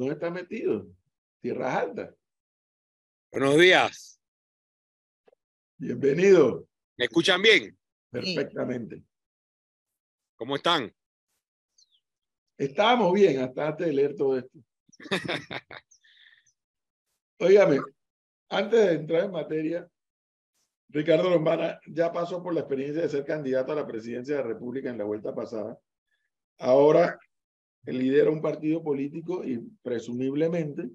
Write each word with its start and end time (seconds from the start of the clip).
¿dónde 0.00 0.14
está 0.14 0.30
metido? 0.30 0.86
Tierras 1.42 1.76
Altas. 1.76 2.14
Buenos 3.30 3.58
días. 3.58 4.18
Bienvenido. 5.76 6.66
¿Me 6.96 7.04
escuchan 7.04 7.42
bien? 7.42 7.78
Perfectamente. 8.10 9.04
¿Cómo 10.36 10.56
están? 10.56 10.90
Estábamos 12.56 13.12
bien 13.12 13.40
hasta 13.40 13.68
antes 13.68 13.86
de 13.86 13.92
leer 13.92 14.16
todo 14.16 14.38
esto. 14.38 14.58
Óigame, 17.38 17.80
antes 18.48 18.80
de 18.80 18.92
entrar 18.92 19.24
en 19.24 19.32
materia, 19.32 19.90
Ricardo 20.88 21.28
Lombana 21.28 21.78
ya 21.86 22.10
pasó 22.10 22.42
por 22.42 22.54
la 22.54 22.60
experiencia 22.60 23.02
de 23.02 23.08
ser 23.10 23.24
candidato 23.26 23.72
a 23.72 23.76
la 23.76 23.86
presidencia 23.86 24.36
de 24.36 24.42
la 24.42 24.48
República 24.48 24.88
en 24.88 24.98
la 24.98 25.04
vuelta 25.04 25.34
pasada. 25.34 25.78
Ahora 26.58 27.18
lidera 27.84 28.30
un 28.30 28.42
partido 28.42 28.82
político 28.82 29.44
y 29.44 29.58
presumiblemente 29.82 30.88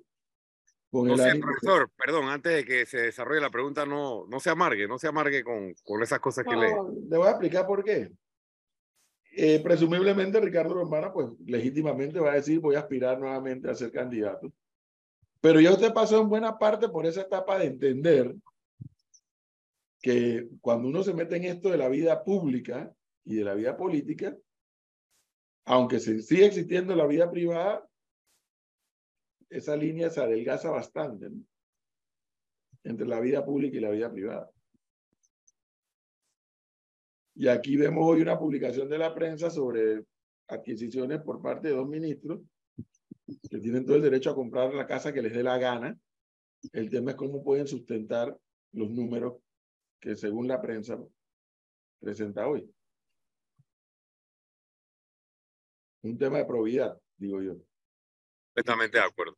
con 0.91 1.09
el 1.09 1.19
ánimo... 1.19 1.47
profesor, 1.47 1.91
perdón, 1.97 2.25
antes 2.29 2.53
de 2.53 2.65
que 2.65 2.85
se 2.85 2.99
desarrolle 2.99 3.41
la 3.41 3.49
pregunta, 3.49 3.85
no, 3.85 4.25
no 4.27 4.39
se 4.39 4.49
amargue, 4.49 4.87
no 4.87 4.97
se 4.97 5.07
amargue 5.07 5.43
con, 5.43 5.73
con 5.83 6.01
esas 6.01 6.19
cosas 6.19 6.45
que 6.45 6.55
lee. 6.55 6.71
Le 7.09 7.17
voy 7.17 7.27
a 7.27 7.31
explicar 7.31 7.65
por 7.65 7.83
qué. 7.83 8.11
Eh, 9.37 9.59
presumiblemente 9.61 10.39
Ricardo 10.39 10.75
Lombana, 10.75 11.11
pues 11.11 11.27
legítimamente 11.45 12.19
va 12.21 12.31
a 12.31 12.35
decir 12.35 12.59
voy 12.59 12.75
a 12.75 12.79
aspirar 12.79 13.19
nuevamente 13.19 13.69
a 13.69 13.75
ser 13.75 13.91
candidato. 13.91 14.51
Pero 15.41 15.59
ya 15.59 15.73
usted 15.73 15.93
pasó 15.93 16.21
en 16.21 16.29
buena 16.29 16.57
parte 16.57 16.87
por 16.87 17.05
esa 17.05 17.21
etapa 17.21 17.59
de 17.59 17.65
entender 17.65 18.33
que 20.01 20.47
cuando 20.61 20.87
uno 20.87 21.03
se 21.03 21.13
mete 21.13 21.35
en 21.35 21.45
esto 21.45 21.69
de 21.69 21.77
la 21.77 21.89
vida 21.89 22.23
pública 22.23 22.93
y 23.25 23.35
de 23.35 23.43
la 23.43 23.55
vida 23.55 23.75
política, 23.75 24.37
aunque 25.65 25.99
se 25.99 26.21
sigue 26.21 26.45
existiendo 26.45 26.95
la 26.95 27.07
vida 27.07 27.29
privada, 27.29 27.87
esa 29.49 29.75
línea 29.75 30.09
se 30.09 30.21
adelgaza 30.21 30.69
bastante 30.69 31.29
entre 32.83 33.07
la 33.07 33.19
vida 33.19 33.43
pública 33.43 33.77
y 33.77 33.81
la 33.81 33.89
vida 33.89 34.11
privada. 34.11 34.51
Y 37.35 37.47
aquí 37.47 37.75
vemos 37.75 38.05
hoy 38.05 38.21
una 38.21 38.39
publicación 38.39 38.87
de 38.87 38.97
la 38.97 39.13
prensa 39.13 39.49
sobre 39.49 40.05
adquisiciones 40.47 41.21
por 41.21 41.41
parte 41.41 41.69
de 41.69 41.73
dos 41.73 41.87
ministros 41.87 42.41
que 43.49 43.59
tienen 43.59 43.85
todo 43.85 43.97
el 43.97 44.03
derecho 44.03 44.29
a 44.29 44.35
comprar 44.35 44.73
la 44.73 44.85
casa 44.85 45.11
que 45.11 45.21
les 45.21 45.33
dé 45.33 45.41
la 45.41 45.57
gana. 45.57 45.97
El 46.71 46.89
tema 46.89 47.11
es 47.11 47.17
cómo 47.17 47.43
pueden 47.43 47.67
sustentar 47.67 48.37
los 48.71 48.89
números 48.89 49.41
que 49.99 50.15
según 50.15 50.47
la 50.47 50.61
prensa 50.61 50.97
presenta 51.99 52.47
hoy. 52.47 52.69
Un 56.05 56.19
tema 56.19 56.37
de 56.37 56.45
probidad, 56.45 57.01
digo 57.17 57.41
yo. 57.41 57.55
Completamente 58.53 58.99
de 58.99 59.03
acuerdo. 59.03 59.35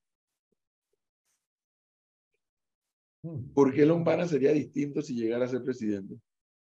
¿Por 3.54 3.74
qué 3.74 3.86
Lombana 3.86 4.28
sería 4.28 4.52
distinto 4.52 5.02
si 5.02 5.16
llegara 5.16 5.46
a 5.46 5.48
ser 5.48 5.64
presidente? 5.64 6.16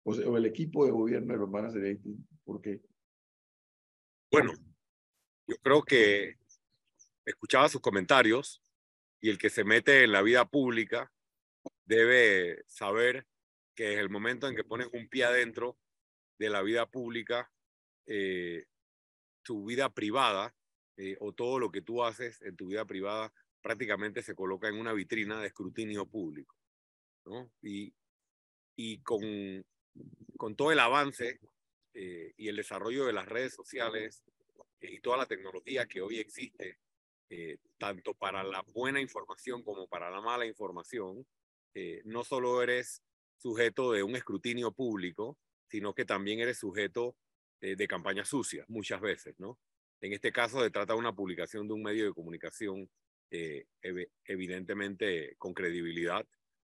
O, 0.02 0.12
o 0.12 0.36
el 0.36 0.44
equipo 0.44 0.84
de 0.84 0.92
gobierno 0.92 1.32
de 1.32 1.38
Lombana 1.38 1.70
sería 1.70 1.88
distinto. 1.88 2.28
¿Por 2.44 2.60
qué? 2.60 2.82
Bueno, 4.30 4.52
yo 5.46 5.56
creo 5.62 5.82
que 5.82 6.36
escuchaba 7.24 7.70
sus 7.70 7.80
comentarios 7.80 8.62
y 9.22 9.30
el 9.30 9.38
que 9.38 9.48
se 9.48 9.64
mete 9.64 10.04
en 10.04 10.12
la 10.12 10.20
vida 10.20 10.44
pública 10.44 11.10
debe 11.86 12.62
saber 12.66 13.26
que 13.74 13.94
es 13.94 14.00
el 14.00 14.10
momento 14.10 14.48
en 14.48 14.54
que 14.54 14.64
pones 14.64 14.88
un 14.92 15.08
pie 15.08 15.24
adentro 15.24 15.78
de 16.38 16.50
la 16.50 16.60
vida 16.60 16.84
pública, 16.84 17.50
eh, 18.06 18.66
tu 19.44 19.64
vida 19.64 19.88
privada 19.90 20.54
eh, 20.96 21.16
o 21.20 21.32
todo 21.32 21.58
lo 21.58 21.70
que 21.70 21.82
tú 21.82 22.02
haces 22.02 22.40
en 22.42 22.56
tu 22.56 22.66
vida 22.66 22.84
privada 22.84 23.32
prácticamente 23.60 24.22
se 24.22 24.34
coloca 24.34 24.68
en 24.68 24.76
una 24.76 24.92
vitrina 24.92 25.40
de 25.40 25.46
escrutinio 25.46 26.06
público. 26.06 26.56
Y, 27.62 27.94
y 28.76 28.98
con, 28.98 29.64
con 30.36 30.56
todo 30.56 30.72
el 30.72 30.78
avance 30.80 31.40
eh, 31.94 32.34
y 32.36 32.48
el 32.48 32.56
desarrollo 32.56 33.06
de 33.06 33.14
las 33.14 33.26
redes 33.26 33.54
sociales 33.54 34.22
y 34.80 35.00
toda 35.00 35.16
la 35.16 35.26
tecnología 35.26 35.86
que 35.86 36.02
hoy 36.02 36.18
existe, 36.18 36.78
tanto 37.78 38.14
para 38.14 38.44
la 38.44 38.62
buena 38.74 39.00
información 39.00 39.62
como 39.62 39.88
para 39.88 40.10
la 40.10 40.20
mala 40.20 40.44
información, 40.44 41.26
no 42.04 42.22
solo 42.22 42.62
eres 42.62 43.02
sujeto 43.38 43.92
de 43.92 44.02
un 44.02 44.14
escrutinio 44.14 44.72
público, 44.72 45.38
sino 45.68 45.94
que 45.94 46.04
también 46.04 46.40
eres 46.40 46.58
sujeto 46.58 47.16
eh, 47.64 47.76
de 47.76 47.88
campañas 47.88 48.28
sucias 48.28 48.68
muchas 48.68 49.00
veces, 49.00 49.34
¿no? 49.38 49.58
En 50.02 50.12
este 50.12 50.30
caso 50.30 50.62
se 50.62 50.70
trata 50.70 50.92
de 50.92 50.98
una 50.98 51.14
publicación 51.14 51.66
de 51.66 51.72
un 51.72 51.82
medio 51.82 52.04
de 52.04 52.12
comunicación 52.12 52.90
eh, 53.30 53.64
evidentemente 54.26 55.34
con 55.38 55.54
credibilidad 55.54 56.26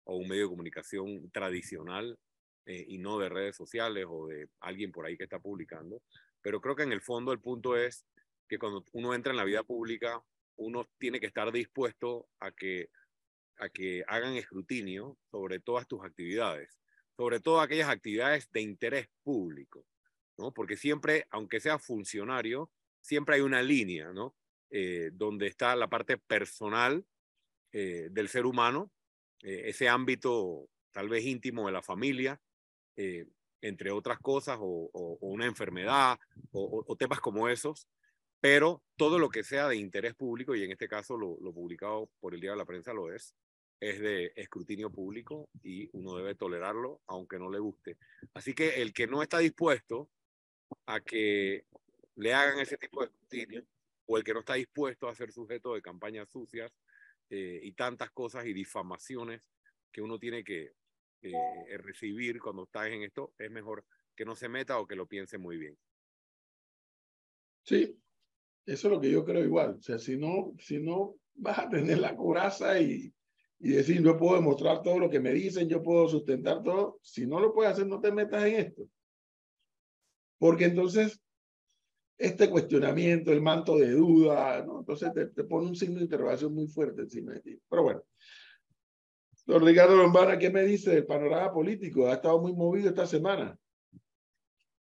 o 0.05 0.17
un 0.17 0.29
medio 0.29 0.43
de 0.43 0.51
comunicación 0.51 1.31
tradicional 1.31 2.19
eh, 2.67 2.85
y 2.87 2.99
no 2.99 3.19
de 3.19 3.31
redes 3.31 3.57
sociales 3.57 4.05
o 4.07 4.27
de 4.27 4.49
alguien 4.61 4.93
por 4.93 5.07
ahí 5.07 5.17
que 5.17 5.25
está 5.25 5.39
publicando. 5.39 6.03
Pero 6.43 6.61
creo 6.61 6.77
que 6.77 6.83
en 6.83 6.93
el 6.93 7.01
fondo 7.01 7.33
el 7.33 7.41
punto 7.41 7.75
es 7.75 8.05
que 8.47 8.59
cuando 8.59 8.85
uno 8.93 9.15
entra 9.15 9.31
en 9.31 9.39
la 9.39 9.45
vida 9.45 9.63
pública, 9.63 10.23
uno 10.57 10.91
tiene 10.99 11.21
que 11.21 11.27
estar 11.27 11.51
dispuesto 11.53 12.29
a 12.39 12.53
que 12.53 12.91
a 13.57 13.71
que 13.71 14.05
hagan 14.09 14.35
escrutinio 14.35 15.17
sobre 15.31 15.59
todas 15.59 15.89
tus 15.89 16.05
actividades, 16.05 16.79
sobre 17.17 17.41
todo 17.41 17.63
aquellas 17.63 17.89
actividades 17.89 18.51
de 18.53 18.61
interés 18.61 19.09
público, 19.23 19.87
¿no? 20.39 20.53
Porque 20.53 20.77
siempre, 20.77 21.27
aunque 21.31 21.61
seas 21.61 21.85
funcionario, 21.85 22.71
siempre 23.01 23.37
hay 23.37 23.41
una 23.41 23.63
línea, 23.63 24.13
¿no? 24.13 24.35
Eh, 24.71 25.11
donde 25.13 25.49
está 25.49 25.77
la 25.77 25.89
parte 25.89 26.17
personal 26.17 27.05
eh, 27.73 28.09
del 28.11 28.29
ser 28.29 28.47
humano, 28.47 28.91
eh, 29.43 29.65
ese 29.67 29.89
ámbito 29.89 30.69
tal 30.93 31.09
vez 31.09 31.25
íntimo 31.25 31.67
de 31.67 31.73
la 31.73 31.83
familia, 31.83 32.41
entre 33.63 33.91
otras 33.91 34.19
cosas, 34.19 34.59
o, 34.61 34.91
una 35.21 35.47
enfermedad, 35.47 36.19
o, 36.53 36.97
temas 36.97 37.21
como 37.21 37.49
esos, 37.49 37.89
pero 38.41 38.83
todo 38.97 39.19
lo 39.19 39.31
que 39.31 39.45
sea 39.45 39.69
de 39.69 39.77
interés 39.77 40.15
público, 40.15 40.55
y 40.55 40.63
en 40.65 40.73
este 40.73 40.89
caso 40.89 41.17
lo, 41.17 41.39
lo 41.41 41.53
publicado 41.53 42.11
por 42.21 42.35
el 42.35 42.41
Día 42.41 42.51
de 42.51 42.59
la 42.59 42.67
Prensa 42.67 42.93
lo 42.93 43.11
es, 43.11 43.35
es 43.83 44.01
de 44.01 44.33
escrutinio 44.37 44.91
público 44.91 45.49
y 45.63 45.91
uno 45.93 46.17
debe 46.17 46.37
tolerarlo 46.37 47.01
aunque 47.09 47.39
no 47.39 47.51
le 47.51 47.59
guste. 47.59 47.99
Así 48.33 48.55
que 48.55 48.81
el 48.81 48.93
que 48.93 49.09
no 49.09 49.23
está 49.23 49.39
dispuesto 49.39 50.09
a 50.87 51.01
que 51.01 51.65
le 52.17 52.35
hagan 52.35 52.59
ese 52.61 52.77
tipo 52.77 53.01
de 53.01 53.07
escrutinio 53.07 53.65
o 54.07 54.17
el 54.17 54.25
que 54.25 54.35
no 54.35 54.41
está 54.41 54.55
dispuesto 54.55 55.09
a 55.09 55.15
ser 55.15 55.33
sujeto 55.33 55.75
de 55.75 55.83
campañas 55.83 56.29
sucias 56.29 56.73
eh, 57.31 57.61
y 57.63 57.73
tantas 57.73 58.11
cosas 58.11 58.47
y 58.47 58.53
difamaciones 58.53 59.51
que 59.91 60.03
uno 60.03 60.19
tiene 60.19 60.45
que 60.45 60.73
eh, 61.23 61.79
recibir 61.79 62.41
cuando 62.41 62.65
está 62.65 62.89
en 62.89 63.03
esto, 63.03 63.33
es 63.39 63.51
mejor 63.51 63.85
que 64.15 64.25
no 64.25 64.35
se 64.35 64.49
meta 64.49 64.79
o 64.79 64.87
que 64.87 64.97
lo 64.97 65.07
piense 65.07 65.39
muy 65.39 65.57
bien. 65.57 65.79
Sí, 67.65 67.97
eso 68.67 68.89
es 68.89 68.93
lo 68.93 69.01
que 69.01 69.11
yo 69.11 69.25
creo 69.25 69.45
igual. 69.45 69.77
O 69.79 69.83
sea, 69.83 69.99
si 69.99 70.17
no, 70.17 70.53
si 70.59 70.79
no 70.79 71.17
vas 71.35 71.59
a 71.61 71.69
tener 71.69 71.99
la 71.99 72.17
coraza 72.17 72.81
y, 72.81 73.15
y 73.61 73.71
decir, 73.71 74.03
yo 74.03 74.17
puedo 74.17 74.35
demostrar 74.35 74.83
todo 74.83 74.99
lo 74.99 75.09
que 75.09 75.21
me 75.21 75.33
dicen, 75.33 75.69
yo 75.69 75.83
puedo 75.83 76.09
sustentar 76.09 76.63
todo. 76.63 76.99
Si 77.03 77.27
no 77.27 77.39
lo 77.39 77.55
puedes 77.55 77.73
hacer, 77.73 77.87
no 77.87 78.01
te 78.01 78.11
metas 78.11 78.45
en 78.45 78.55
esto. 78.57 78.89
Porque 80.43 80.65
entonces, 80.65 81.23
este 82.19 82.51
cuestionamiento, 82.51 83.31
el 83.31 83.41
manto 83.41 83.77
de 83.77 83.93
duda, 83.93 84.59
entonces 84.59 85.13
te, 85.15 85.27
te 85.27 85.45
pone 85.45 85.69
un 85.69 85.77
signo 85.77 85.99
de 85.99 86.03
interrogación 86.07 86.53
muy 86.53 86.67
fuerte 86.67 87.03
encima 87.03 87.35
de 87.35 87.41
ti. 87.43 87.63
Pero 87.71 87.85
bueno, 87.85 88.03
don 89.47 89.65
Ricardo 89.65 89.95
Lombana, 89.95 90.41
¿qué 90.41 90.51
me 90.51 90.65
dice 90.65 90.91
del 90.91 91.07
panorama 91.07 91.53
político? 91.53 92.09
Ha 92.09 92.15
estado 92.15 92.41
muy 92.41 92.53
movido 92.55 92.89
esta 92.89 93.07
semana. 93.07 93.57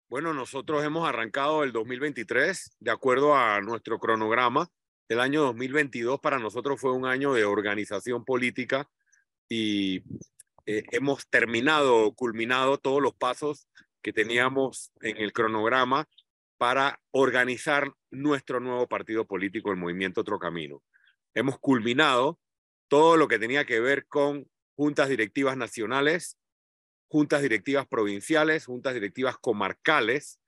Bueno, 0.07 0.31
nosotros 0.31 0.85
hemos 0.85 1.09
arrancado 1.09 1.63
el 1.63 1.71
2023 1.71 2.77
de 2.79 2.91
acuerdo 2.91 3.35
a 3.35 3.59
nuestro 3.59 3.97
cronograma 3.97 4.69
el 5.09 5.19
año 5.19 5.41
2022 5.41 6.19
para 6.19 6.37
nosotros 6.37 6.79
fue 6.79 6.93
un 6.93 7.07
año 7.07 7.33
de 7.33 7.45
organización 7.45 8.23
política 8.23 8.87
y 9.49 10.03
eh, 10.67 10.83
hemos 10.91 11.27
terminado, 11.29 12.13
culminado 12.13 12.77
todos 12.77 13.01
los 13.01 13.15
pasos 13.15 13.67
que 14.07 14.13
teníamos 14.13 14.93
en 15.01 15.17
el 15.17 15.33
cronograma 15.33 16.07
para 16.57 17.01
organizar 17.11 17.91
nuestro 18.09 18.61
nuevo 18.61 18.87
partido 18.87 19.27
político, 19.27 19.69
el 19.69 19.75
Movimiento 19.75 20.21
Otro 20.21 20.39
Camino. 20.39 20.81
Hemos 21.33 21.59
culminado 21.59 22.39
todo 22.87 23.17
lo 23.17 23.27
que 23.27 23.37
tenía 23.37 23.65
que 23.65 23.81
ver 23.81 24.07
con 24.07 24.49
juntas 24.77 25.09
directivas 25.09 25.57
nacionales, 25.57 26.37
juntas 27.09 27.41
directivas 27.41 27.85
provinciales, 27.85 28.67
juntas 28.67 28.93
directivas 28.93 29.37
comarcales, 29.39 30.39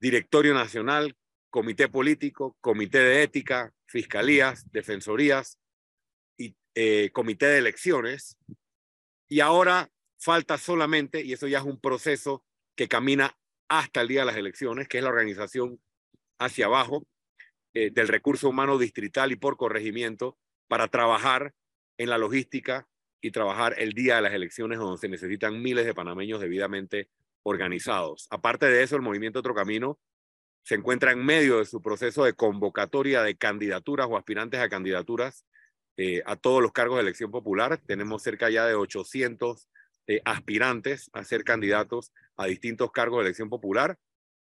directorio 0.00 0.54
nacional, 0.54 1.14
comité 1.50 1.88
político, 1.88 2.56
comité 2.62 3.00
de 3.00 3.22
ética, 3.22 3.74
fiscalías, 3.84 4.64
defensorías 4.72 5.58
y 6.38 6.56
eh, 6.74 7.10
comité 7.12 7.48
de 7.48 7.58
elecciones. 7.58 8.38
Y 9.28 9.40
ahora 9.40 9.90
falta 10.16 10.56
solamente, 10.56 11.20
y 11.20 11.34
eso 11.34 11.46
ya 11.46 11.58
es 11.58 11.64
un 11.64 11.78
proceso 11.78 12.42
que 12.74 12.88
camina 12.88 13.36
hasta 13.68 14.02
el 14.02 14.08
día 14.08 14.20
de 14.20 14.26
las 14.26 14.36
elecciones, 14.36 14.88
que 14.88 14.98
es 14.98 15.04
la 15.04 15.10
organización 15.10 15.80
hacia 16.38 16.66
abajo, 16.66 17.06
eh, 17.74 17.90
del 17.90 18.08
recurso 18.08 18.48
humano 18.48 18.76
distrital 18.78 19.32
y 19.32 19.36
por 19.36 19.56
corregimiento 19.56 20.36
para 20.68 20.88
trabajar 20.88 21.54
en 21.96 22.10
la 22.10 22.18
logística 22.18 22.86
y 23.22 23.30
trabajar 23.30 23.74
el 23.78 23.92
día 23.92 24.16
de 24.16 24.22
las 24.22 24.34
elecciones 24.34 24.78
donde 24.78 24.98
se 24.98 25.08
necesitan 25.08 25.62
miles 25.62 25.86
de 25.86 25.94
panameños 25.94 26.40
debidamente 26.40 27.08
organizados. 27.44 28.26
Aparte 28.30 28.66
de 28.66 28.82
eso, 28.82 28.96
el 28.96 29.02
movimiento 29.02 29.38
Otro 29.38 29.54
Camino 29.54 29.98
se 30.62 30.74
encuentra 30.74 31.12
en 31.12 31.24
medio 31.24 31.58
de 31.58 31.64
su 31.64 31.80
proceso 31.80 32.24
de 32.24 32.34
convocatoria 32.34 33.22
de 33.22 33.36
candidaturas 33.36 34.06
o 34.08 34.16
aspirantes 34.16 34.60
a 34.60 34.68
candidaturas 34.68 35.44
eh, 35.96 36.22
a 36.24 36.36
todos 36.36 36.62
los 36.62 36.72
cargos 36.72 36.96
de 36.96 37.02
elección 37.02 37.30
popular. 37.30 37.78
Tenemos 37.86 38.22
cerca 38.22 38.50
ya 38.50 38.66
de 38.66 38.74
800 38.74 39.68
eh, 40.08 40.20
aspirantes 40.24 41.08
a 41.12 41.22
ser 41.22 41.44
candidatos 41.44 42.12
a 42.36 42.46
distintos 42.46 42.90
cargos 42.90 43.18
de 43.18 43.26
elección 43.26 43.48
popular. 43.48 43.96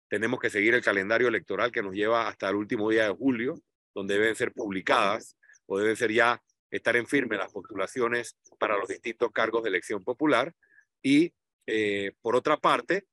Tenemos 0.08 0.38
que 0.38 0.50
seguir 0.50 0.74
el 0.74 0.84
calendario 0.84 1.26
electoral 1.26 1.72
que 1.72 1.82
nos 1.82 1.94
lleva 1.94 2.28
hasta 2.28 2.48
el 2.48 2.54
último 2.54 2.88
día 2.90 3.08
de 3.08 3.14
julio, 3.14 3.60
donde 3.92 4.14
deben 4.14 4.36
ser 4.36 4.52
publicadas 4.52 5.36
o 5.66 5.78
deben 5.78 5.96
ser 5.96 6.12
ya 6.12 6.40
estar 6.70 6.94
en 6.94 7.08
firme 7.08 7.36
las 7.36 7.50
postulaciones 7.50 8.36
para 8.58 8.76
los 8.76 8.88
distintos 8.88 9.32
cargos 9.32 9.64
de 9.64 9.70
elección 9.70 10.04
popular. 10.04 10.54
Y 11.02 11.34
eh, 11.66 12.12
por 12.22 12.36
otra 12.36 12.56
parte, 12.56 13.08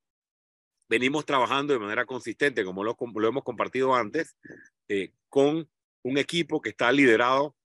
venimos 0.88 1.26
trabajando 1.26 1.74
de 1.74 1.80
manera 1.80 2.06
consistente, 2.06 2.64
como 2.64 2.84
lo, 2.84 2.96
hemos 3.28 3.44
compartido 3.44 3.96
antes, 3.96 4.38
eh, 4.88 5.14
con 5.30 5.68
un 6.04 6.18
equipo 6.20 6.62
que 6.62 6.70
está 6.70 6.92
liderado 6.92 7.56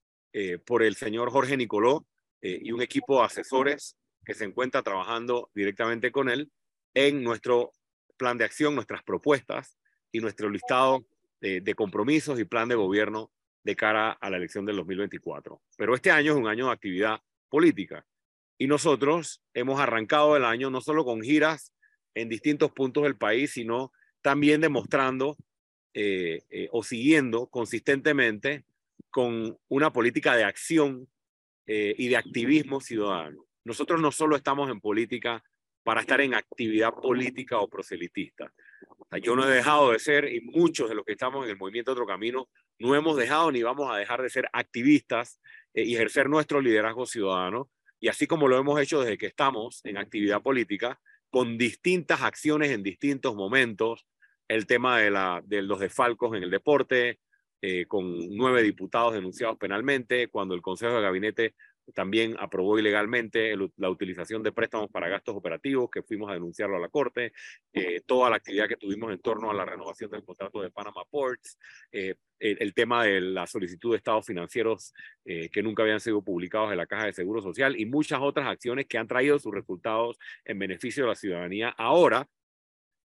por 0.65 0.81
el 0.81 0.95
señor 0.95 1.29
Jorge 1.29 1.57
Nicoló 1.57 2.07
y 2.41 2.71
un 2.71 2.81
equipo 2.81 3.19
de 3.19 3.25
asesores 3.25 3.97
que 4.25 4.33
se 4.33 4.45
encuentra 4.45 4.83
trabajando 4.83 5.49
directamente 5.53 6.11
con 6.11 6.29
él 6.29 6.51
en 6.93 7.23
nuestro 7.23 7.71
plan 8.17 8.37
de 8.37 8.45
acción, 8.45 8.75
nuestras 8.75 9.03
propuestas 9.03 9.77
y 10.11 10.19
nuestro 10.19 10.49
listado 10.49 11.05
de 11.39 11.73
compromisos 11.73 12.39
y 12.39 12.43
plan 12.43 12.69
de 12.69 12.75
gobierno 12.75 13.31
de 13.63 13.75
cara 13.75 14.11
a 14.11 14.29
la 14.29 14.37
elección 14.37 14.65
del 14.65 14.75
2024. 14.75 15.59
Pero 15.75 15.95
este 15.95 16.11
año 16.11 16.33
es 16.33 16.37
un 16.37 16.47
año 16.47 16.67
de 16.67 16.73
actividad 16.73 17.19
política 17.49 18.05
y 18.61 18.67
nosotros 18.67 19.41
hemos 19.55 19.79
arrancado 19.79 20.37
el 20.37 20.45
año 20.45 20.69
no 20.69 20.81
solo 20.81 21.03
con 21.03 21.21
giras 21.21 21.73
en 22.13 22.29
distintos 22.29 22.71
puntos 22.71 23.03
del 23.03 23.17
país, 23.17 23.51
sino 23.53 23.91
también 24.21 24.61
demostrando 24.61 25.35
eh, 25.93 26.43
eh, 26.49 26.69
o 26.71 26.83
siguiendo 26.83 27.47
consistentemente 27.47 28.63
con 29.09 29.57
una 29.67 29.91
política 29.91 30.35
de 30.35 30.43
acción 30.43 31.07
eh, 31.65 31.95
y 31.97 32.07
de 32.09 32.17
activismo 32.17 32.81
ciudadano. 32.81 33.45
Nosotros 33.63 34.01
no 34.01 34.11
solo 34.11 34.35
estamos 34.35 34.69
en 34.69 34.79
política 34.79 35.43
para 35.83 36.01
estar 36.01 36.21
en 36.21 36.33
actividad 36.33 36.93
política 36.93 37.59
o 37.59 37.67
proselitista. 37.67 38.51
yo 39.21 39.35
no 39.35 39.47
he 39.47 39.51
dejado 39.53 39.91
de 39.91 39.99
ser, 39.99 40.31
y 40.31 40.41
muchos 40.41 40.89
de 40.89 40.95
los 40.95 41.05
que 41.05 41.13
estamos 41.13 41.43
en 41.43 41.51
el 41.51 41.57
movimiento 41.57 41.91
Otro 41.91 42.05
Camino, 42.05 42.49
no 42.79 42.95
hemos 42.95 43.17
dejado 43.17 43.51
ni 43.51 43.61
vamos 43.61 43.91
a 43.91 43.97
dejar 43.97 44.21
de 44.21 44.29
ser 44.29 44.47
activistas 44.53 45.39
eh, 45.73 45.83
y 45.83 45.95
ejercer 45.95 46.29
nuestro 46.29 46.61
liderazgo 46.61 47.05
ciudadano. 47.05 47.69
Y 47.99 48.07
así 48.07 48.25
como 48.25 48.47
lo 48.47 48.57
hemos 48.57 48.79
hecho 48.79 49.01
desde 49.01 49.17
que 49.17 49.27
estamos 49.27 49.81
en 49.85 49.97
actividad 49.97 50.41
política, 50.41 50.99
con 51.29 51.57
distintas 51.57 52.21
acciones 52.21 52.71
en 52.71 52.83
distintos 52.83 53.35
momentos, 53.35 54.07
el 54.47 54.65
tema 54.65 54.99
de, 54.99 55.61
los 55.61 55.79
desfalcos 55.79 56.35
en 56.35 56.43
el 56.43 56.51
deporte, 56.51 57.19
eh, 57.61 57.85
con 57.85 58.35
nueve 58.35 58.63
diputados 58.63 59.13
denunciados 59.13 59.57
penalmente, 59.57 60.27
cuando 60.27 60.55
el 60.55 60.61
Consejo 60.61 60.95
de 60.95 61.01
Gabinete 61.01 61.55
también 61.93 62.35
aprobó 62.39 62.79
ilegalmente 62.79 63.55
la 63.77 63.89
utilización 63.89 64.43
de 64.43 64.51
préstamos 64.51 64.89
para 64.89 65.09
gastos 65.09 65.35
operativos, 65.35 65.89
que 65.89 66.03
fuimos 66.03 66.29
a 66.29 66.33
denunciarlo 66.33 66.77
a 66.77 66.79
la 66.79 66.89
Corte, 66.89 67.33
eh, 67.73 68.01
toda 68.05 68.29
la 68.29 68.37
actividad 68.37 68.67
que 68.67 68.77
tuvimos 68.77 69.11
en 69.11 69.19
torno 69.19 69.49
a 69.49 69.53
la 69.53 69.65
renovación 69.65 70.09
del 70.11 70.23
contrato 70.23 70.61
de 70.61 70.71
Panama 70.71 71.03
Ports, 71.09 71.57
eh, 71.91 72.15
el, 72.39 72.73
tema 72.73 73.03
de 73.03 73.21
la 73.21 73.45
solicitud 73.45 73.91
de 73.91 73.97
estados 73.97 74.25
financieros 74.25 74.93
eh, 75.25 75.49
que 75.49 75.61
nunca 75.61 75.83
habían 75.83 75.99
sido 75.99 76.23
publicados 76.23 76.71
en 76.71 76.77
la 76.77 76.87
Caja 76.87 77.05
de 77.05 77.13
Seguro 77.13 77.41
Social 77.41 77.79
y 77.79 77.85
muchas 77.85 78.19
otras 78.21 78.47
acciones 78.47 78.87
que 78.87 78.97
han 78.97 79.07
traído 79.07 79.37
sus 79.37 79.53
resultados 79.53 80.17
en 80.45 80.57
beneficio 80.57 81.03
de 81.03 81.09
la 81.09 81.15
ciudadanía. 81.15 81.69
Ahora 81.69 82.27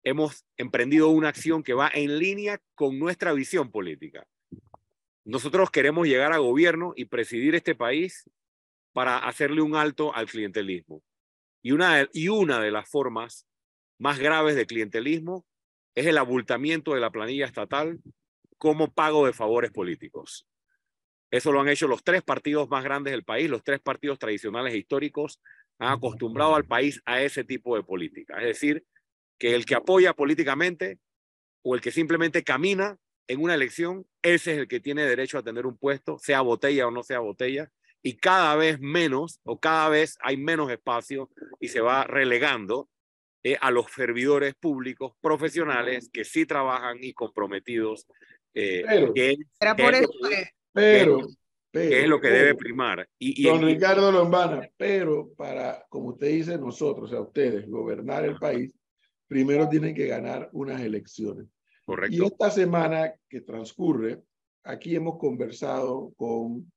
hemos 0.05 0.45
emprendido 0.57 1.09
una 1.09 1.29
acción 1.29 1.63
que 1.63 1.73
va 1.73 1.91
en 1.95 2.19
línea 2.19 2.61
con 2.75 2.99
nuestra 2.99 3.33
visión 3.33 3.71
política. 3.71 4.27
Nosotros 5.25 5.71
queremos 5.71 6.09
llegar 6.09 6.33
a 6.33 6.39
gobierno 6.39 6.93
y 6.97 7.05
presidir 7.05 7.55
este 7.55 7.75
país 7.75 8.29
para 8.93 9.19
hacerle 9.19 9.63
un 9.63 9.77
alto 9.77 10.15
al 10.15 10.27
clientelismo. 10.27 11.03
Y 11.63 11.73
una, 11.73 11.97
de, 11.97 12.09
y 12.13 12.29
una 12.29 12.61
de 12.61 12.71
las 12.71 12.89
formas 12.89 13.47
más 13.99 14.19
graves 14.19 14.57
de 14.57 14.67
clientelismo 14.67 15.47
es 15.95 16.07
el 16.07 16.19
abultamiento 16.19 16.95
de 16.95 17.01
la 17.01 17.11
planilla 17.11 17.47
estatal 17.47 18.01
como 18.59 18.93
pago 18.93 19.27
de 19.27 19.33
favores 19.33 19.71
políticos. 19.71 20.47
Eso 21.31 21.51
lo 21.51 21.61
han 21.61 21.69
hecho 21.69 21.89
los 21.89 22.05
tres 22.05 22.23
partidos 22.23 22.69
más 22.69 22.85
grandes 22.85 23.13
del 23.13 23.25
país, 23.25 23.49
los 23.49 23.65
tres 23.65 23.81
partidos 23.81 24.19
tradicionales 24.19 24.75
e 24.75 24.79
históricos 24.79 25.41
han 25.79 25.93
acostumbrado 25.93 26.55
al 26.55 26.65
país 26.65 27.01
a 27.05 27.23
ese 27.23 27.43
tipo 27.43 27.75
de 27.75 27.83
política. 27.83 28.39
Es 28.39 28.47
decir, 28.47 28.85
que 29.39 29.55
el 29.55 29.65
que 29.65 29.75
apoya 29.75 30.13
políticamente 30.13 30.99
o 31.63 31.75
el 31.75 31.81
que 31.81 31.91
simplemente 31.91 32.45
camina 32.45 32.99
en 33.29 33.41
una 33.41 33.55
elección, 33.55 34.07
ese 34.21 34.53
es 34.53 34.59
el 34.59 34.69
que 34.69 34.81
tiene 34.81 35.05
derecho 35.05 35.39
a 35.39 35.43
tener 35.43 35.67
un 35.67 35.79
puesto, 35.79 36.19
sea 36.19 36.41
botella 36.43 36.87
o 36.87 36.91
no 36.91 37.03
sea 37.03 37.21
botella, 37.21 37.71
y 38.03 38.17
cada 38.17 38.57
vez 38.57 38.81
menos 38.81 39.41
o 39.45 39.59
cada 39.59 39.89
vez 39.89 40.19
hay 40.23 40.37
menos 40.37 40.71
espacio 40.71 41.31
y 41.61 41.69
se 41.69 41.81
va 41.81 42.05
relegando 42.05 42.89
eh, 43.45 43.57
a 43.61 43.71
los 43.71 43.87
servidores 43.91 44.55
públicos 44.55 45.15
profesionales 45.21 46.11
que 46.13 46.25
sí 46.25 46.47
trabajan 46.47 46.99
y 47.01 47.13
comprometidos. 47.13 48.07
Eh, 48.55 48.85
pero, 48.87 49.15
que, 49.15 49.37
por 49.59 49.95
es 49.95 50.03
eso 50.03 50.13
pero, 50.73 51.19
es 51.73 52.09
lo 52.09 52.21
que 52.21 52.29
debe 52.29 52.55
primar. 52.55 53.09
Y, 53.19 53.43
y 53.43 53.49
don 53.49 53.63
Ricardo 53.63 54.13
Lombana, 54.13 54.69
pero 54.77 55.33
para, 55.35 55.85
como 55.89 56.09
usted 56.11 56.29
dice, 56.29 56.59
nosotros, 56.59 57.11
o 57.11 57.13
sea, 57.13 57.21
ustedes, 57.21 57.69
gobernar 57.69 58.25
el 58.25 58.37
país, 58.37 58.73
primero 59.27 59.69
tienen 59.69 59.95
que 59.95 60.07
ganar 60.07 60.51
unas 60.53 60.81
elecciones. 60.81 61.47
Correcto. 61.85 62.17
Y 62.17 62.27
esta 62.27 62.51
semana 62.51 63.15
que 63.29 63.41
transcurre, 63.41 64.23
aquí 64.65 64.95
hemos 64.95 65.19
conversado 65.19 66.13
con 66.17 66.71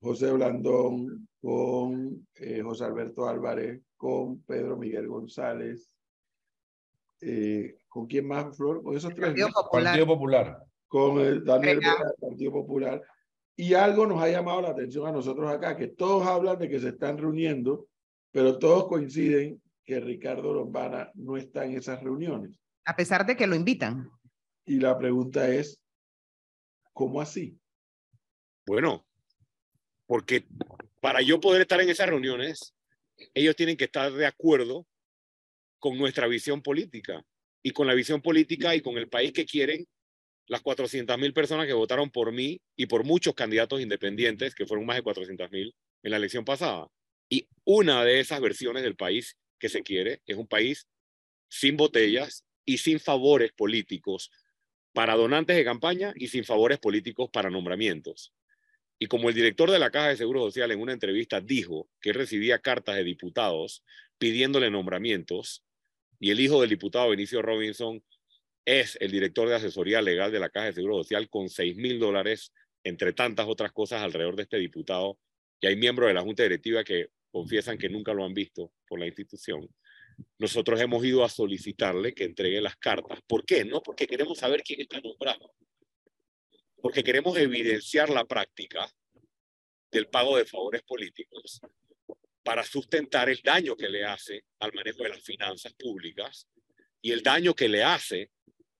José 0.00 0.32
Blandón, 0.32 1.28
con 1.40 2.26
eh, 2.36 2.62
José 2.62 2.84
Alberto 2.84 3.28
Álvarez, 3.28 3.82
con 3.96 4.42
Pedro 4.42 4.76
Miguel 4.76 5.08
González, 5.08 5.92
eh, 7.20 7.78
¿con 7.88 8.06
quién 8.06 8.26
más, 8.26 8.56
Flor? 8.56 8.82
Con 8.82 8.96
esos 8.96 9.12
tres. 9.14 9.26
Partido 9.26 9.48
Popular. 9.48 9.84
Partido 9.84 10.06
Popular. 10.06 10.64
Con 10.86 11.20
el 11.20 11.44
Daniel 11.44 11.78
Venga. 11.78 11.96
Vera, 11.98 12.12
Partido 12.20 12.52
Popular. 12.52 13.02
Y 13.56 13.74
algo 13.74 14.06
nos 14.06 14.22
ha 14.22 14.28
llamado 14.28 14.62
la 14.62 14.70
atención 14.70 15.06
a 15.06 15.12
nosotros 15.12 15.50
acá, 15.50 15.76
que 15.76 15.88
todos 15.88 16.26
hablan 16.26 16.58
de 16.58 16.68
que 16.68 16.78
se 16.78 16.90
están 16.90 17.18
reuniendo, 17.18 17.88
pero 18.30 18.58
todos 18.58 18.86
coinciden 18.86 19.60
que 19.84 19.98
Ricardo 20.00 20.54
Lombana 20.54 21.10
no 21.14 21.36
está 21.36 21.64
en 21.64 21.76
esas 21.76 22.02
reuniones. 22.02 22.60
A 22.84 22.94
pesar 22.94 23.26
de 23.26 23.36
que 23.36 23.46
lo 23.46 23.56
invitan. 23.56 24.08
Y 24.64 24.78
la 24.78 24.96
pregunta 24.96 25.48
es, 25.48 25.80
¿cómo 26.92 27.20
así? 27.20 27.58
Bueno, 28.66 29.07
porque 30.08 30.46
para 31.00 31.20
yo 31.20 31.38
poder 31.38 31.60
estar 31.60 31.80
en 31.80 31.90
esas 31.90 32.08
reuniones, 32.08 32.74
ellos 33.34 33.54
tienen 33.54 33.76
que 33.76 33.84
estar 33.84 34.10
de 34.10 34.26
acuerdo 34.26 34.86
con 35.78 35.98
nuestra 35.98 36.26
visión 36.26 36.62
política 36.62 37.22
y 37.62 37.72
con 37.72 37.86
la 37.86 37.94
visión 37.94 38.22
política 38.22 38.74
y 38.74 38.80
con 38.80 38.96
el 38.96 39.08
país 39.08 39.32
que 39.32 39.44
quieren 39.44 39.86
las 40.46 40.62
400 40.62 41.18
mil 41.18 41.34
personas 41.34 41.66
que 41.66 41.74
votaron 41.74 42.10
por 42.10 42.32
mí 42.32 42.58
y 42.74 42.86
por 42.86 43.04
muchos 43.04 43.34
candidatos 43.34 43.82
independientes, 43.82 44.54
que 44.54 44.64
fueron 44.64 44.86
más 44.86 44.96
de 44.96 45.02
400 45.02 45.50
mil 45.50 45.74
en 46.02 46.10
la 46.10 46.16
elección 46.16 46.44
pasada. 46.44 46.88
Y 47.28 47.46
una 47.64 48.02
de 48.02 48.20
esas 48.20 48.40
versiones 48.40 48.82
del 48.82 48.96
país 48.96 49.36
que 49.58 49.68
se 49.68 49.82
quiere 49.82 50.22
es 50.24 50.38
un 50.38 50.48
país 50.48 50.88
sin 51.50 51.76
botellas 51.76 52.46
y 52.64 52.78
sin 52.78 52.98
favores 52.98 53.52
políticos 53.52 54.30
para 54.94 55.16
donantes 55.16 55.54
de 55.54 55.64
campaña 55.64 56.14
y 56.16 56.28
sin 56.28 56.44
favores 56.44 56.78
políticos 56.78 57.28
para 57.30 57.50
nombramientos. 57.50 58.32
Y 58.98 59.06
como 59.06 59.28
el 59.28 59.34
director 59.34 59.70
de 59.70 59.78
la 59.78 59.90
Caja 59.90 60.08
de 60.08 60.16
Seguro 60.16 60.42
Social 60.42 60.72
en 60.72 60.80
una 60.80 60.92
entrevista 60.92 61.40
dijo 61.40 61.88
que 62.00 62.12
recibía 62.12 62.58
cartas 62.58 62.96
de 62.96 63.04
diputados 63.04 63.84
pidiéndole 64.18 64.70
nombramientos, 64.70 65.64
y 66.18 66.30
el 66.30 66.40
hijo 66.40 66.60
del 66.60 66.70
diputado 66.70 67.10
Benicio 67.10 67.40
Robinson 67.40 68.02
es 68.64 68.98
el 69.00 69.12
director 69.12 69.48
de 69.48 69.54
asesoría 69.54 70.02
legal 70.02 70.32
de 70.32 70.40
la 70.40 70.50
Caja 70.50 70.66
de 70.66 70.72
Seguro 70.72 70.96
Social 70.96 71.30
con 71.30 71.48
6 71.48 71.76
mil 71.76 72.00
dólares, 72.00 72.52
entre 72.82 73.12
tantas 73.12 73.46
otras 73.46 73.70
cosas 73.70 74.02
alrededor 74.02 74.34
de 74.34 74.42
este 74.42 74.58
diputado, 74.58 75.18
y 75.60 75.68
hay 75.68 75.76
miembros 75.76 76.08
de 76.08 76.14
la 76.14 76.22
Junta 76.22 76.42
Directiva 76.42 76.82
que 76.82 77.10
confiesan 77.30 77.78
que 77.78 77.88
nunca 77.88 78.12
lo 78.12 78.24
han 78.24 78.34
visto 78.34 78.72
por 78.86 78.98
la 78.98 79.06
institución. 79.06 79.68
Nosotros 80.38 80.80
hemos 80.80 81.04
ido 81.04 81.22
a 81.24 81.28
solicitarle 81.28 82.12
que 82.12 82.24
entregue 82.24 82.60
las 82.60 82.76
cartas. 82.76 83.20
¿Por 83.28 83.44
qué? 83.44 83.64
No 83.64 83.80
porque 83.80 84.08
queremos 84.08 84.38
saber 84.38 84.62
quién 84.64 84.80
está 84.80 85.00
nombrado 85.00 85.52
porque 86.80 87.02
queremos 87.02 87.36
evidenciar 87.36 88.10
la 88.10 88.24
práctica 88.24 88.90
del 89.90 90.06
pago 90.08 90.36
de 90.36 90.44
favores 90.44 90.82
políticos 90.82 91.60
para 92.42 92.64
sustentar 92.64 93.28
el 93.28 93.40
daño 93.42 93.76
que 93.76 93.88
le 93.88 94.04
hace 94.04 94.44
al 94.60 94.72
manejo 94.72 95.02
de 95.02 95.10
las 95.10 95.22
finanzas 95.22 95.74
públicas 95.74 96.48
y 97.02 97.12
el 97.12 97.22
daño 97.22 97.54
que 97.54 97.68
le 97.68 97.82
hace 97.82 98.30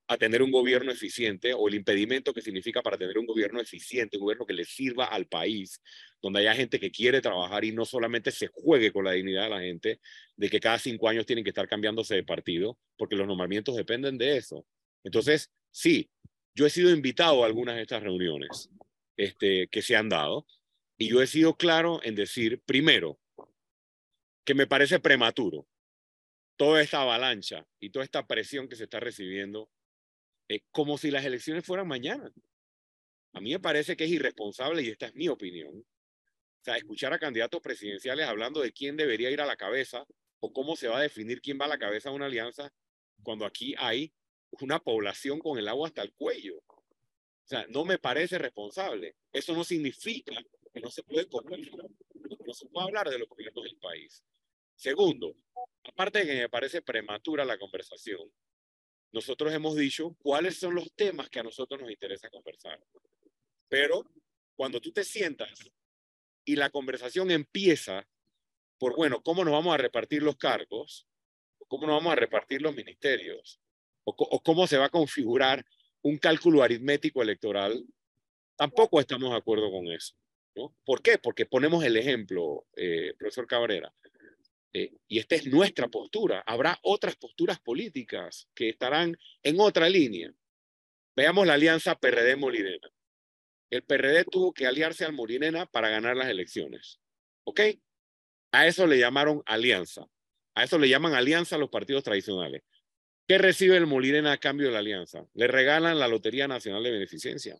a 0.07 0.17
tener 0.17 0.41
un 0.41 0.49
gobierno 0.49 0.91
eficiente 0.91 1.53
o 1.53 1.67
el 1.67 1.75
impedimento 1.75 2.33
que 2.33 2.41
significa 2.41 2.81
para 2.81 2.97
tener 2.97 3.19
un 3.19 3.27
gobierno 3.27 3.61
eficiente, 3.61 4.17
un 4.17 4.23
gobierno 4.23 4.45
que 4.45 4.53
le 4.53 4.65
sirva 4.65 5.05
al 5.05 5.27
país, 5.27 5.79
donde 6.19 6.39
haya 6.39 6.55
gente 6.55 6.79
que 6.79 6.89
quiere 6.89 7.21
trabajar 7.21 7.63
y 7.63 7.71
no 7.71 7.85
solamente 7.85 8.31
se 8.31 8.47
juegue 8.47 8.91
con 8.91 9.05
la 9.05 9.11
dignidad 9.11 9.43
de 9.43 9.49
la 9.51 9.59
gente, 9.59 9.99
de 10.35 10.49
que 10.49 10.59
cada 10.59 10.79
cinco 10.79 11.07
años 11.07 11.27
tienen 11.27 11.43
que 11.43 11.51
estar 11.51 11.67
cambiándose 11.67 12.15
de 12.15 12.23
partido, 12.23 12.79
porque 12.97 13.15
los 13.15 13.27
nombramientos 13.27 13.75
dependen 13.75 14.17
de 14.17 14.37
eso. 14.37 14.65
Entonces, 15.03 15.51
sí, 15.69 16.09
yo 16.59 16.65
he 16.65 16.69
sido 16.69 16.91
invitado 16.91 17.41
a 17.41 17.45
algunas 17.45 17.77
de 17.77 17.83
estas 17.83 18.03
reuniones 18.03 18.69
este, 19.15 19.69
que 19.69 19.81
se 19.81 19.95
han 19.95 20.09
dado 20.09 20.45
y 20.97 21.07
yo 21.07 21.21
he 21.21 21.27
sido 21.27 21.55
claro 21.55 22.01
en 22.03 22.15
decir, 22.15 22.61
primero, 22.65 23.17
que 24.43 24.53
me 24.53 24.67
parece 24.67 24.99
prematuro 24.99 25.65
toda 26.57 26.81
esta 26.81 27.01
avalancha 27.01 27.65
y 27.79 27.91
toda 27.91 28.03
esta 28.03 28.27
presión 28.27 28.67
que 28.67 28.75
se 28.75 28.83
está 28.83 28.99
recibiendo 28.99 29.71
es 30.49 30.61
como 30.71 30.97
si 30.97 31.11
las 31.11 31.23
elecciones 31.23 31.65
fueran 31.65 31.87
mañana. 31.87 32.29
A 33.31 33.39
mí 33.39 33.51
me 33.51 33.61
parece 33.61 33.95
que 33.95 34.03
es 34.03 34.11
irresponsable 34.11 34.81
y 34.81 34.89
esta 34.89 35.05
es 35.05 35.15
mi 35.15 35.29
opinión. 35.29 35.77
O 35.77 36.63
sea, 36.65 36.75
escuchar 36.75 37.13
a 37.13 37.19
candidatos 37.19 37.61
presidenciales 37.61 38.27
hablando 38.27 38.59
de 38.59 38.73
quién 38.73 38.97
debería 38.97 39.31
ir 39.31 39.39
a 39.39 39.45
la 39.45 39.55
cabeza 39.55 40.05
o 40.41 40.51
cómo 40.51 40.75
se 40.75 40.89
va 40.89 40.97
a 40.97 41.03
definir 41.03 41.39
quién 41.39 41.57
va 41.57 41.67
a 41.67 41.69
la 41.69 41.79
cabeza 41.79 42.09
de 42.09 42.17
una 42.17 42.25
alianza 42.25 42.69
cuando 43.23 43.45
aquí 43.45 43.75
hay 43.77 44.11
una 44.61 44.79
población 44.79 45.39
con 45.39 45.57
el 45.57 45.67
agua 45.67 45.87
hasta 45.87 46.01
el 46.01 46.13
cuello. 46.13 46.57
O 46.67 47.47
sea, 47.49 47.65
no 47.69 47.85
me 47.85 47.97
parece 47.97 48.37
responsable. 48.37 49.15
Eso 49.31 49.53
no 49.53 49.63
significa 49.63 50.35
que 50.73 50.79
no 50.79 50.89
se 50.89 51.03
puede 51.03 51.27
no 52.45 52.53
se 52.53 52.65
puede 52.67 52.87
hablar 52.87 53.09
de 53.09 53.19
los 53.19 53.27
gobiernos 53.27 53.63
del 53.63 53.77
país. 53.77 54.23
Segundo, 54.75 55.35
aparte 55.83 56.19
de 56.19 56.25
que 56.25 56.41
me 56.41 56.49
parece 56.49 56.81
prematura 56.81 57.45
la 57.45 57.57
conversación, 57.57 58.31
nosotros 59.11 59.53
hemos 59.53 59.75
dicho 59.75 60.15
cuáles 60.21 60.57
son 60.59 60.75
los 60.75 60.93
temas 60.93 61.29
que 61.29 61.39
a 61.39 61.43
nosotros 61.43 61.81
nos 61.81 61.91
interesa 61.91 62.29
conversar. 62.29 62.79
Pero 63.67 64.03
cuando 64.55 64.79
tú 64.79 64.91
te 64.91 65.03
sientas 65.03 65.71
y 66.45 66.55
la 66.55 66.69
conversación 66.69 67.31
empieza 67.31 68.07
por, 68.77 68.95
bueno, 68.95 69.21
¿cómo 69.21 69.43
nos 69.43 69.53
vamos 69.53 69.73
a 69.73 69.77
repartir 69.77 70.23
los 70.23 70.37
cargos? 70.37 71.07
¿Cómo 71.67 71.85
nos 71.85 71.97
vamos 71.97 72.13
a 72.13 72.15
repartir 72.15 72.61
los 72.61 72.75
ministerios? 72.75 73.59
¿O, 74.17 74.41
cómo 74.41 74.67
se 74.67 74.77
va 74.77 74.85
a 74.85 74.89
configurar 74.89 75.65
un 76.01 76.17
cálculo 76.17 76.63
aritmético 76.63 77.21
electoral? 77.21 77.85
Tampoco 78.55 78.99
estamos 78.99 79.31
de 79.31 79.37
acuerdo 79.37 79.71
con 79.71 79.87
eso. 79.87 80.15
¿Por 80.83 81.01
qué? 81.01 81.17
Porque 81.17 81.45
ponemos 81.45 81.83
el 81.83 81.95
ejemplo, 81.95 82.65
eh, 82.75 83.13
profesor 83.17 83.47
Cabrera. 83.47 83.93
Eh, 84.73 84.93
y 85.07 85.19
esta 85.19 85.35
es 85.35 85.47
nuestra 85.47 85.87
postura. 85.87 86.43
Habrá 86.45 86.77
otras 86.83 87.15
posturas 87.15 87.59
políticas 87.59 88.49
que 88.53 88.69
estarán 88.69 89.17
en 89.43 89.59
otra 89.59 89.89
línea. 89.89 90.33
Veamos 91.15 91.47
la 91.47 91.53
alianza 91.53 91.95
PRD-Molinena. 91.95 92.89
El 93.69 93.83
PRD 93.83 94.25
tuvo 94.25 94.53
que 94.53 94.65
aliarse 94.65 95.05
al 95.05 95.13
Molinena 95.13 95.65
para 95.65 95.89
ganar 95.89 96.17
las 96.17 96.27
elecciones. 96.29 96.99
¿Ok? 97.43 97.61
A 98.51 98.67
eso 98.67 98.87
le 98.87 98.97
llamaron 98.97 99.43
alianza. 99.45 100.07
A 100.55 100.63
eso 100.63 100.79
le 100.79 100.89
llaman 100.89 101.13
alianza 101.13 101.55
a 101.55 101.59
los 101.59 101.69
partidos 101.69 102.03
tradicionales. 102.03 102.63
¿Qué 103.29 103.37
recibe 103.37 103.77
el 103.77 103.85
Molinena 103.85 104.31
a 104.31 104.37
cambio 104.39 104.65
de 104.65 104.73
la 104.73 104.79
alianza? 104.79 105.23
Le 105.35 105.45
regalan 105.45 105.99
la 105.99 106.07
Lotería 106.07 106.47
Nacional 106.47 106.81
de 106.81 106.89
Beneficencia 106.89 107.55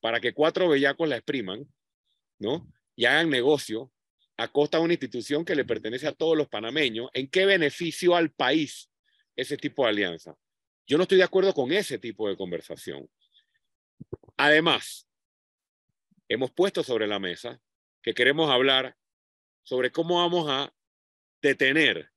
para 0.00 0.18
que 0.18 0.34
cuatro 0.34 0.68
bellacos 0.68 1.08
la 1.08 1.14
expriman, 1.14 1.72
¿no? 2.40 2.66
Y 2.96 3.04
hagan 3.04 3.30
negocio 3.30 3.92
a 4.36 4.48
costa 4.48 4.78
de 4.78 4.82
una 4.82 4.94
institución 4.94 5.44
que 5.44 5.54
le 5.54 5.64
pertenece 5.64 6.08
a 6.08 6.12
todos 6.12 6.36
los 6.36 6.48
panameños, 6.48 7.10
¿en 7.12 7.28
qué 7.28 7.46
beneficio 7.46 8.16
al 8.16 8.32
país 8.32 8.90
ese 9.36 9.56
tipo 9.56 9.84
de 9.84 9.90
alianza? 9.90 10.34
Yo 10.84 10.96
no 10.96 11.04
estoy 11.04 11.18
de 11.18 11.24
acuerdo 11.24 11.54
con 11.54 11.70
ese 11.70 12.00
tipo 12.00 12.28
de 12.28 12.36
conversación. 12.36 13.08
Además, 14.36 15.08
hemos 16.28 16.50
puesto 16.50 16.82
sobre 16.82 17.06
la 17.06 17.20
mesa 17.20 17.60
que 18.02 18.14
queremos 18.14 18.50
hablar 18.50 18.96
sobre 19.62 19.92
cómo 19.92 20.16
vamos 20.16 20.48
a 20.48 20.74
detener 21.40 22.10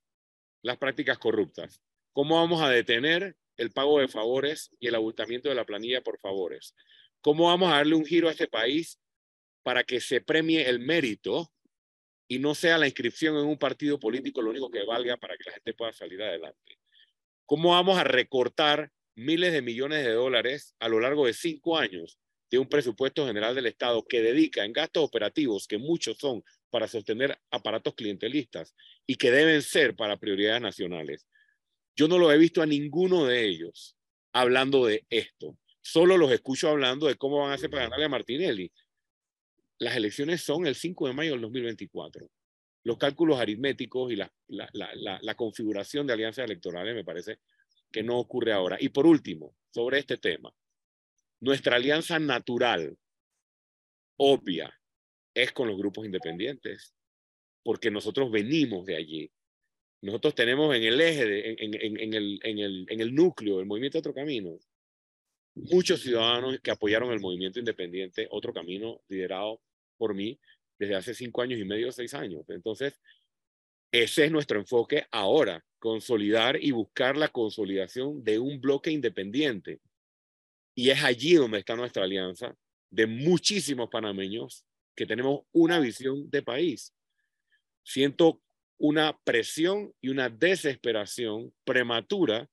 las 0.63 0.77
prácticas 0.77 1.19
corruptas, 1.19 1.79
cómo 2.13 2.35
vamos 2.35 2.61
a 2.61 2.69
detener 2.69 3.35
el 3.57 3.71
pago 3.71 3.99
de 3.99 4.07
favores 4.07 4.71
y 4.79 4.87
el 4.87 4.95
abultamiento 4.95 5.49
de 5.49 5.55
la 5.55 5.65
planilla 5.65 6.01
por 6.01 6.19
favores, 6.19 6.75
cómo 7.21 7.47
vamos 7.47 7.71
a 7.71 7.75
darle 7.75 7.95
un 7.95 8.05
giro 8.05 8.27
a 8.27 8.31
este 8.31 8.47
país 8.47 8.99
para 9.63 9.83
que 9.83 10.01
se 10.01 10.21
premie 10.21 10.67
el 10.67 10.79
mérito 10.79 11.51
y 12.27 12.39
no 12.39 12.55
sea 12.55 12.77
la 12.77 12.87
inscripción 12.87 13.35
en 13.37 13.45
un 13.45 13.57
partido 13.57 13.99
político 13.99 14.41
lo 14.41 14.51
único 14.51 14.71
que 14.71 14.85
valga 14.85 15.17
para 15.17 15.37
que 15.37 15.43
la 15.45 15.53
gente 15.53 15.73
pueda 15.73 15.93
salir 15.93 16.21
adelante. 16.21 16.79
¿Cómo 17.45 17.71
vamos 17.71 17.97
a 17.97 18.03
recortar 18.03 18.89
miles 19.15 19.51
de 19.51 19.61
millones 19.61 20.05
de 20.05 20.13
dólares 20.13 20.75
a 20.79 20.87
lo 20.87 20.99
largo 20.99 21.25
de 21.25 21.33
cinco 21.33 21.77
años 21.77 22.17
de 22.49 22.57
un 22.57 22.67
presupuesto 22.67 23.27
general 23.27 23.55
del 23.55 23.65
Estado 23.65 24.03
que 24.03 24.21
dedica 24.21 24.65
en 24.65 24.73
gastos 24.73 25.03
operativos, 25.03 25.67
que 25.67 25.77
muchos 25.77 26.17
son 26.17 26.43
para 26.69 26.87
sostener 26.87 27.37
aparatos 27.49 27.95
clientelistas 27.95 28.73
y 29.05 29.15
que 29.15 29.31
deben 29.31 29.61
ser 29.61 29.95
para 29.95 30.17
prioridades 30.17 30.61
nacionales? 30.61 31.27
Yo 32.01 32.07
no 32.07 32.17
lo 32.17 32.31
he 32.31 32.37
visto 32.39 32.63
a 32.63 32.65
ninguno 32.65 33.25
de 33.25 33.45
ellos 33.45 33.95
hablando 34.33 34.87
de 34.87 35.05
esto. 35.11 35.55
Solo 35.81 36.17
los 36.17 36.31
escucho 36.31 36.67
hablando 36.67 37.05
de 37.05 37.13
cómo 37.13 37.41
van 37.41 37.51
a 37.51 37.53
hacer 37.53 37.69
para 37.69 37.83
ganarle 37.83 38.05
a 38.05 38.09
Martinelli 38.09 38.71
las 39.77 39.95
elecciones 39.95 40.41
son 40.41 40.65
el 40.65 40.73
5 40.73 41.07
de 41.07 41.13
mayo 41.13 41.33
del 41.33 41.41
2024. 41.41 42.27
Los 42.85 42.97
cálculos 42.97 43.39
aritméticos 43.39 44.11
y 44.11 44.15
la, 44.15 44.33
la, 44.47 44.67
la, 44.73 45.19
la, 45.21 45.35
configuración 45.35 46.07
de 46.07 46.13
alianzas 46.13 46.45
electorales 46.45 46.95
me 46.95 47.03
parece 47.03 47.37
que 47.91 48.01
no 48.01 48.17
ocurre 48.17 48.51
ahora. 48.51 48.77
Y 48.79 48.89
por 48.89 49.05
último, 49.05 49.55
sobre 49.69 49.99
este 49.99 50.17
tema, 50.17 50.51
nuestra 51.39 51.75
alianza 51.75 52.17
natural, 52.17 52.97
obvia, 54.17 54.73
es 55.35 55.51
con 55.51 55.67
los 55.67 55.77
grupos 55.77 56.07
independientes, 56.07 56.95
porque 57.61 57.91
nosotros 57.91 58.31
venimos 58.31 58.87
de 58.87 58.95
allí. 58.95 59.31
Nosotros 60.01 60.33
tenemos 60.33 60.75
en 60.75 60.83
el 60.83 60.99
eje, 60.99 61.25
de, 61.25 61.49
en, 61.59 61.73
en, 61.73 61.99
en, 61.99 62.13
el, 62.13 62.39
en, 62.43 62.59
el, 62.59 62.85
en 62.89 63.01
el 63.01 63.13
núcleo 63.13 63.57
del 63.57 63.67
movimiento 63.67 63.99
Otro 63.99 64.13
Camino, 64.13 64.57
muchos 65.55 66.01
ciudadanos 66.01 66.59
que 66.61 66.71
apoyaron 66.71 67.11
el 67.11 67.19
movimiento 67.19 67.59
independiente 67.59 68.27
Otro 68.31 68.53
Camino, 68.53 69.01
liderado 69.07 69.61
por 69.97 70.15
mí 70.15 70.39
desde 70.79 70.95
hace 70.95 71.13
cinco 71.13 71.43
años 71.43 71.59
y 71.59 71.65
medio, 71.65 71.91
seis 71.91 72.13
años. 72.15 72.43
Entonces, 72.49 72.99
ese 73.91 74.25
es 74.25 74.31
nuestro 74.31 74.59
enfoque 74.59 75.05
ahora, 75.11 75.63
consolidar 75.77 76.57
y 76.61 76.71
buscar 76.71 77.17
la 77.17 77.27
consolidación 77.27 78.23
de 78.23 78.39
un 78.39 78.59
bloque 78.59 78.89
independiente. 78.89 79.81
Y 80.73 80.89
es 80.89 81.03
allí 81.03 81.35
donde 81.35 81.59
está 81.59 81.75
nuestra 81.75 82.03
alianza 82.03 82.55
de 82.89 83.05
muchísimos 83.05 83.89
panameños 83.89 84.65
que 84.95 85.05
tenemos 85.05 85.41
una 85.51 85.79
visión 85.79 86.29
de 86.29 86.41
país. 86.41 86.95
Siento 87.83 88.41
una 88.81 89.15
presión 89.23 89.93
y 90.01 90.09
una 90.09 90.29
desesperación 90.29 91.53
prematura, 91.63 92.49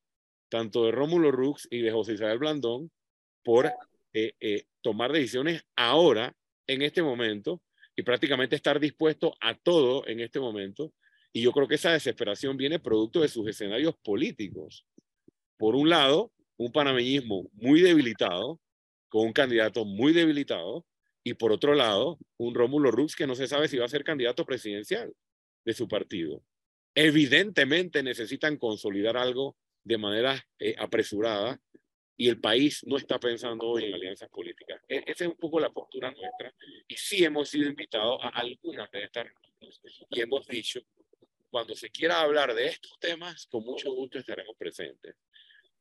tanto 0.51 0.85
de 0.85 0.91
Rómulo 0.91 1.31
Rux 1.31 1.67
y 1.71 1.81
de 1.81 1.91
José 1.91 2.13
Isabel 2.15 2.39
Blandón, 2.39 2.91
por 3.43 3.73
eh, 4.13 4.35
eh, 4.39 4.65
tomar 4.83 5.11
decisiones 5.11 5.63
ahora 5.75 6.35
en 6.67 6.83
este 6.83 7.03
momento 7.03 7.63
y 7.97 8.03
prácticamente 8.03 8.57
estar 8.57 8.79
dispuesto 8.79 9.35
a 9.41 9.55
todo 9.55 10.07
en 10.07 10.21
este 10.21 10.39
momento. 10.39 10.93
Y 11.33 11.41
yo 11.41 11.51
creo 11.51 11.67
que 11.67 11.77
esa 11.77 11.93
desesperación 11.93 12.59
viene 12.59 12.79
producto 12.79 13.23
de 13.23 13.29
sus 13.29 13.49
escenarios 13.49 13.95
políticos. 14.05 14.85
Por 15.57 15.75
un 15.75 15.89
lado, 15.89 16.31
un 16.59 16.71
panameñismo 16.73 17.49
muy 17.55 17.81
debilitado, 17.81 18.61
con 19.09 19.25
un 19.25 19.33
candidato 19.33 19.87
muy 19.87 20.13
debilitado, 20.13 20.85
y 21.25 21.33
por 21.33 21.53
otro 21.53 21.75
lado, 21.75 22.19
un 22.37 22.55
Rómulo 22.55 22.91
Rux 22.91 23.17
que 23.17 23.27
no 23.27 23.35
se 23.35 23.47
sabe 23.47 23.67
si 23.67 23.79
va 23.79 23.87
a 23.87 23.89
ser 23.89 24.05
candidato 24.05 24.45
presidencial 24.45 25.11
de 25.69 25.75
su 25.75 25.87
partido. 25.87 26.43
Evidentemente 26.95 28.03
necesitan 28.03 28.57
consolidar 28.57 29.19
algo 29.19 29.55
de 29.85 29.99
manera 29.99 30.43
eh, 30.59 30.75
apresurada 30.79 31.61
y 32.17 32.31
el 32.31 32.41
país 32.41 32.83
no 32.87 32.97
está 32.97 33.21
pensando 33.21 33.67
hoy 33.67 33.85
en 33.85 33.93
alianzas 33.93 34.31
políticas. 34.31 34.81
E, 34.89 35.05
esa 35.07 35.25
es 35.25 35.31
un 35.31 35.37
poco 35.37 35.61
la 35.61 35.69
postura 35.69 36.11
nuestra 36.11 36.55
y 36.89 36.97
sí 36.97 37.23
hemos 37.23 37.51
sido 37.51 37.69
invitados 37.69 38.19
a 38.23 38.29
algunas 38.29 38.91
de 38.91 39.05
estas 39.05 39.27
reuniones 39.27 39.81
y 40.09 40.21
hemos 40.23 40.47
dicho, 40.47 40.81
cuando 41.51 41.75
se 41.75 41.91
quiera 41.91 42.23
hablar 42.23 42.55
de 42.55 42.69
estos 42.69 42.99
temas, 42.99 43.47
con 43.47 43.63
mucho 43.63 43.93
gusto 43.93 44.19
estaremos 44.19 44.57
presentes. 44.57 45.17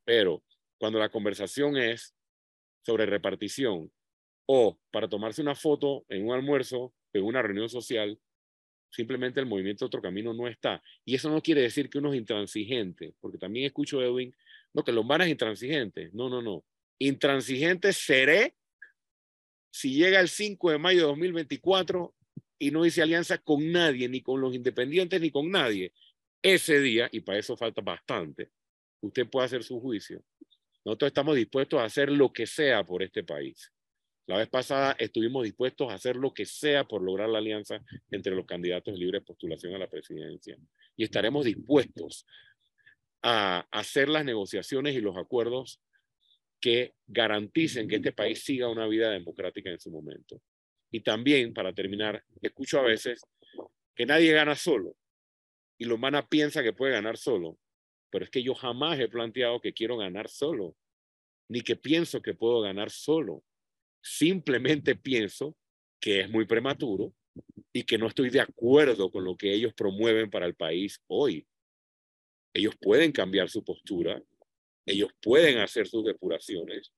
Pero 0.03 0.43
cuando 0.77 0.99
la 0.99 1.07
conversación 1.07 1.77
es 1.77 2.13
sobre 2.85 3.05
repartición 3.05 3.89
o 4.47 4.77
para 4.91 5.07
tomarse 5.07 5.41
una 5.41 5.55
foto 5.55 6.05
en 6.09 6.25
un 6.25 6.33
almuerzo, 6.33 6.93
en 7.13 7.23
una 7.23 7.41
reunión 7.41 7.69
social, 7.69 8.19
simplemente 8.97 9.39
el 9.39 9.45
movimiento 9.45 9.85
Otro 9.85 10.01
Camino 10.01 10.33
no 10.33 10.47
está. 10.47 10.81
Y 11.05 11.13
eso 11.13 11.29
no 11.29 11.39
quiere 11.39 11.61
decir 11.61 11.87
que 11.87 11.99
uno 11.99 12.11
es 12.11 12.17
intransigente, 12.17 13.13
porque 13.21 13.37
también 13.37 13.67
escucho, 13.67 14.01
Edwin, 14.01 14.35
no, 14.73 14.83
que 14.83 14.91
Lombana 14.91 15.25
es 15.25 15.29
intransigente. 15.29 16.09
No, 16.13 16.29
no, 16.29 16.41
no. 16.41 16.65
Intransigente 16.97 17.93
seré 17.93 18.55
si 19.69 19.93
llega 19.93 20.19
el 20.19 20.29
5 20.29 20.71
de 20.71 20.79
mayo 20.79 21.01
de 21.01 21.07
2024 21.09 22.15
y 22.57 22.71
no 22.71 22.87
hice 22.87 23.03
alianza 23.03 23.37
con 23.37 23.71
nadie, 23.71 24.09
ni 24.09 24.21
con 24.21 24.41
los 24.41 24.55
independientes, 24.55 25.21
ni 25.21 25.29
con 25.29 25.51
nadie. 25.51 25.93
Ese 26.41 26.79
día, 26.79 27.07
y 27.11 27.19
para 27.19 27.37
eso 27.37 27.55
falta 27.55 27.81
bastante, 27.81 28.49
usted 29.01 29.27
puede 29.29 29.45
hacer 29.45 29.63
su 29.63 29.79
juicio. 29.79 30.23
Nosotros 30.83 31.09
estamos 31.09 31.35
dispuestos 31.35 31.79
a 31.79 31.83
hacer 31.83 32.11
lo 32.11 32.33
que 32.33 32.47
sea 32.47 32.83
por 32.83 33.03
este 33.03 33.23
país. 33.23 33.71
La 34.27 34.37
vez 34.37 34.49
pasada 34.49 34.95
estuvimos 34.99 35.43
dispuestos 35.43 35.89
a 35.89 35.95
hacer 35.95 36.17
lo 36.17 36.33
que 36.33 36.45
sea 36.45 36.83
por 36.83 37.01
lograr 37.01 37.29
la 37.29 37.37
alianza 37.37 37.81
entre 38.11 38.35
los 38.35 38.45
candidatos 38.45 38.93
de 38.93 38.99
libre 38.99 39.21
postulación 39.21 39.73
a 39.73 39.77
la 39.77 39.89
presidencia. 39.89 40.57
Y 40.97 41.03
estaremos 41.03 41.45
dispuestos 41.45 42.25
a 43.23 43.65
hacer 43.71 44.09
las 44.09 44.25
negociaciones 44.25 44.95
y 44.95 45.01
los 45.01 45.15
acuerdos 45.17 45.81
que 46.59 46.93
garanticen 47.07 47.87
que 47.87 47.97
este 47.97 48.11
país 48.11 48.43
siga 48.43 48.69
una 48.69 48.85
vida 48.87 49.11
democrática 49.11 49.69
en 49.69 49.79
su 49.79 49.91
momento. 49.91 50.41
Y 50.91 51.01
también, 51.01 51.53
para 51.53 51.73
terminar, 51.73 52.23
escucho 52.41 52.79
a 52.79 52.83
veces 52.83 53.21
que 53.95 54.05
nadie 54.05 54.33
gana 54.33 54.55
solo 54.55 54.95
y 55.77 55.85
Lombana 55.85 56.27
piensa 56.27 56.63
que 56.63 56.73
puede 56.73 56.93
ganar 56.93 57.17
solo, 57.17 57.57
pero 58.09 58.25
es 58.25 58.31
que 58.31 58.43
yo 58.43 58.55
jamás 58.55 58.99
he 58.99 59.07
planteado 59.07 59.61
que 59.61 59.73
quiero 59.73 59.97
ganar 59.97 60.27
solo, 60.27 60.75
ni 61.49 61.61
que 61.61 61.75
pienso 61.75 62.21
que 62.21 62.33
puedo 62.33 62.61
ganar 62.61 62.89
solo. 62.89 63.43
Simplemente 64.09 64.95
pienso 64.95 65.57
que 65.99 66.21
es 66.21 66.29
muy 66.29 66.45
prematuro 66.45 67.13
y 67.73 67.83
que 67.83 67.97
no 67.97 68.07
estoy 68.07 68.29
de 68.29 68.39
acuerdo 68.39 69.11
con 69.11 69.25
lo 69.25 69.35
que 69.35 69.53
ellos 69.53 69.73
promueven 69.73 70.29
para 70.29 70.45
el 70.45 70.55
país 70.55 71.01
hoy. 71.07 71.45
Ellos 72.53 72.73
pueden 72.79 73.11
cambiar 73.11 73.49
su 73.49 73.65
postura, 73.65 74.23
ellos 74.85 75.11
pueden 75.21 75.57
hacer 75.57 75.87
sus 75.87 76.05
depuraciones, 76.05 76.93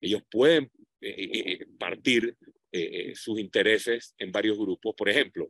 ellos 0.00 0.22
pueden 0.30 0.70
eh, 1.00 1.10
eh, 1.10 1.52
eh, 1.52 1.66
partir 1.76 2.36
sus 3.14 3.38
intereses 3.38 4.14
en 4.18 4.32
varios 4.32 4.58
grupos. 4.58 4.94
Por 4.96 5.08
ejemplo, 5.08 5.48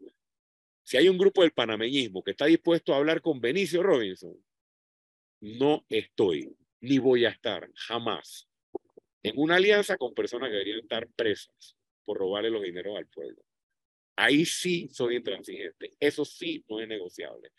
si 0.82 0.98
hay 0.98 1.08
un 1.08 1.16
grupo 1.16 1.40
del 1.40 1.52
panameñismo 1.52 2.22
que 2.22 2.32
está 2.32 2.44
dispuesto 2.44 2.92
a 2.92 2.98
hablar 2.98 3.22
con 3.22 3.40
Benicio 3.40 3.82
Robinson, 3.82 4.36
no 5.40 5.86
estoy, 5.88 6.54
ni 6.80 6.98
voy 6.98 7.24
a 7.24 7.30
estar, 7.30 7.70
jamás, 7.74 8.46
en 9.24 9.32
una 9.36 9.56
alianza 9.56 9.96
con 9.96 10.14
personas 10.14 10.48
que 10.48 10.52
deberían 10.52 10.80
estar 10.80 11.08
presas 11.16 11.76
por 12.04 12.18
robarle 12.18 12.50
los 12.50 12.62
dineros 12.62 12.96
al 12.96 13.06
pueblo. 13.06 13.42
Ahí 14.16 14.44
sí 14.44 14.88
soy 14.92 15.16
intransigente. 15.16 15.92
Eso 15.98 16.24
sí 16.24 16.62
no 16.68 16.78
es 16.78 16.86
negociable. 16.86 17.50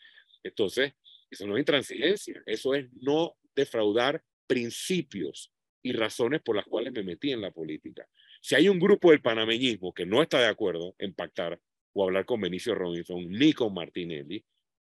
Entonces, 0.42 0.92
eso 1.28 1.46
no 1.46 1.56
es 1.56 1.60
intransigencia. 1.60 2.40
Eso 2.46 2.74
es 2.74 2.86
no 2.94 3.36
defraudar 3.54 4.22
principios 4.46 5.52
y 5.82 5.92
razones 5.92 6.40
por 6.40 6.54
las 6.54 6.64
cuales 6.66 6.92
me 6.92 7.02
metí 7.02 7.32
en 7.32 7.40
la 7.40 7.50
política. 7.50 8.08
Si 8.40 8.54
hay 8.54 8.68
un 8.68 8.78
grupo 8.78 9.10
del 9.10 9.20
panameñismo 9.20 9.92
que 9.92 10.06
no 10.06 10.22
está 10.22 10.38
de 10.40 10.46
acuerdo 10.46 10.94
en 10.98 11.14
pactar 11.14 11.60
o 11.92 12.04
hablar 12.04 12.24
con 12.24 12.40
Benicio 12.40 12.76
Robinson 12.76 13.28
ni 13.28 13.52
con 13.52 13.74
Martinelli 13.74 14.44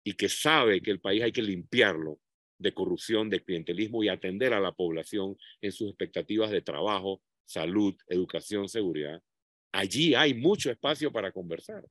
y 0.04 0.14
que 0.14 0.28
sabe 0.28 0.82
que 0.82 0.92
el 0.92 1.00
país 1.00 1.24
hay 1.24 1.32
que 1.32 1.42
limpiarlo 1.42 2.20
de 2.58 2.74
corrupción, 2.74 3.30
de 3.30 3.44
clientelismo 3.44 4.04
y 4.04 4.10
atender 4.10 4.54
a 4.54 4.60
la 4.60 4.72
población 4.72 5.38
en 5.62 5.72
sus 5.72 5.90
expectativas 5.90 6.52
de 6.52 6.62
trabajo, 6.62 7.22
salud, 7.46 7.96
educación, 8.08 8.70
seguridad, 8.70 9.22
allí 9.72 10.16
hay 10.16 10.34
mucho 10.34 10.72
espacio 10.72 11.12
para 11.12 11.32
conversar. 11.32 11.84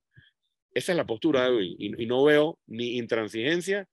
Esa 0.73 0.91
es 0.91 0.97
la 0.97 1.05
postura 1.05 1.45
de 1.45 1.49
hoy 1.49 1.75
y, 1.79 2.05
no 2.05 2.23
veo 2.23 2.59
ni 2.67 2.97
intransigencia 2.97 3.87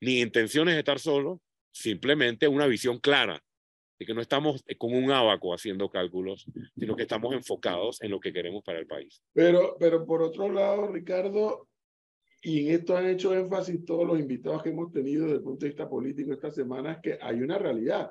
ni 0.00 0.20
intenciones 0.20 0.74
de 0.74 0.80
estar 0.80 0.98
solo, 0.98 1.40
simplemente 1.72 2.48
una 2.48 2.66
visión 2.66 2.98
clara 2.98 3.42
de 3.98 4.06
que 4.06 4.14
no 4.14 4.22
estamos 4.22 4.64
con 4.78 4.94
un 4.94 5.10
abaco 5.10 5.52
haciendo 5.52 5.90
cálculos, 5.90 6.46
sino 6.74 6.96
que 6.96 7.02
estamos 7.02 7.34
enfocados 7.34 8.00
en 8.00 8.10
lo 8.10 8.18
que 8.18 8.32
queremos 8.32 8.62
para 8.64 8.78
el 8.78 8.86
país. 8.86 9.20
Pero, 9.34 9.76
pero 9.78 10.06
por 10.06 10.22
otro 10.22 10.50
lado, 10.50 10.86
Ricardo, 10.86 11.68
y 12.42 12.66
en 12.66 12.74
esto 12.74 12.96
han 12.96 13.06
hecho 13.06 13.34
énfasis 13.34 13.84
todos 13.84 14.06
los 14.06 14.18
invitados 14.18 14.62
que 14.62 14.70
hemos 14.70 14.90
tenido 14.92 15.24
desde 15.24 15.36
el 15.36 15.42
punto 15.42 15.64
de 15.64 15.70
vista 15.70 15.88
político 15.88 16.32
esta 16.32 16.50
semana, 16.50 16.92
es 16.92 16.98
que 17.02 17.18
hay 17.20 17.42
una 17.42 17.58
realidad. 17.58 18.10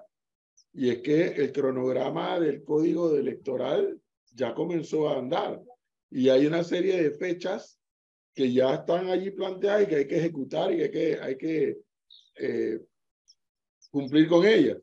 Y 0.73 0.89
es 0.89 0.99
que 0.99 1.27
el 1.27 1.51
cronograma 1.51 2.39
del 2.39 2.63
código 2.63 3.15
electoral 3.15 3.99
ya 4.33 4.53
comenzó 4.53 5.09
a 5.09 5.17
andar. 5.17 5.61
Y 6.11 6.29
hay 6.29 6.45
una 6.45 6.63
serie 6.63 7.01
de 7.01 7.11
fechas 7.11 7.79
que 8.35 8.53
ya 8.53 8.75
están 8.75 9.07
allí 9.07 9.31
planteadas 9.31 9.83
y 9.83 9.87
que 9.87 9.95
hay 9.95 10.07
que 10.07 10.17
ejecutar 10.17 10.71
y 10.73 10.81
hay 10.81 10.91
que, 10.91 11.19
hay 11.19 11.37
que 11.37 11.77
eh, 12.35 12.79
cumplir 13.89 14.27
con 14.27 14.45
ellas. 14.45 14.77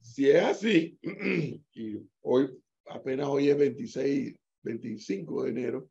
Si 0.00 0.30
es 0.30 0.42
así, 0.42 0.98
y 1.74 1.98
hoy, 2.22 2.56
apenas 2.86 3.26
hoy 3.26 3.50
es 3.50 3.58
26, 3.58 4.34
25 4.62 5.42
de 5.42 5.50
enero, 5.50 5.90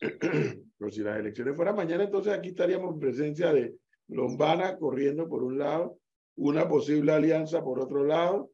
pero 0.78 0.90
si 0.90 1.00
las 1.00 1.18
elecciones 1.18 1.56
fueran 1.56 1.76
mañana, 1.76 2.04
entonces 2.04 2.32
aquí 2.32 2.50
estaríamos 2.50 2.94
en 2.94 3.00
presencia 3.00 3.52
de 3.52 3.76
Lombana 4.08 4.76
corriendo 4.78 5.28
por 5.28 5.42
un 5.42 5.58
lado, 5.58 5.98
una 6.36 6.68
posible 6.68 7.12
alianza 7.12 7.62
por 7.62 7.80
otro 7.80 8.04
lado, 8.04 8.50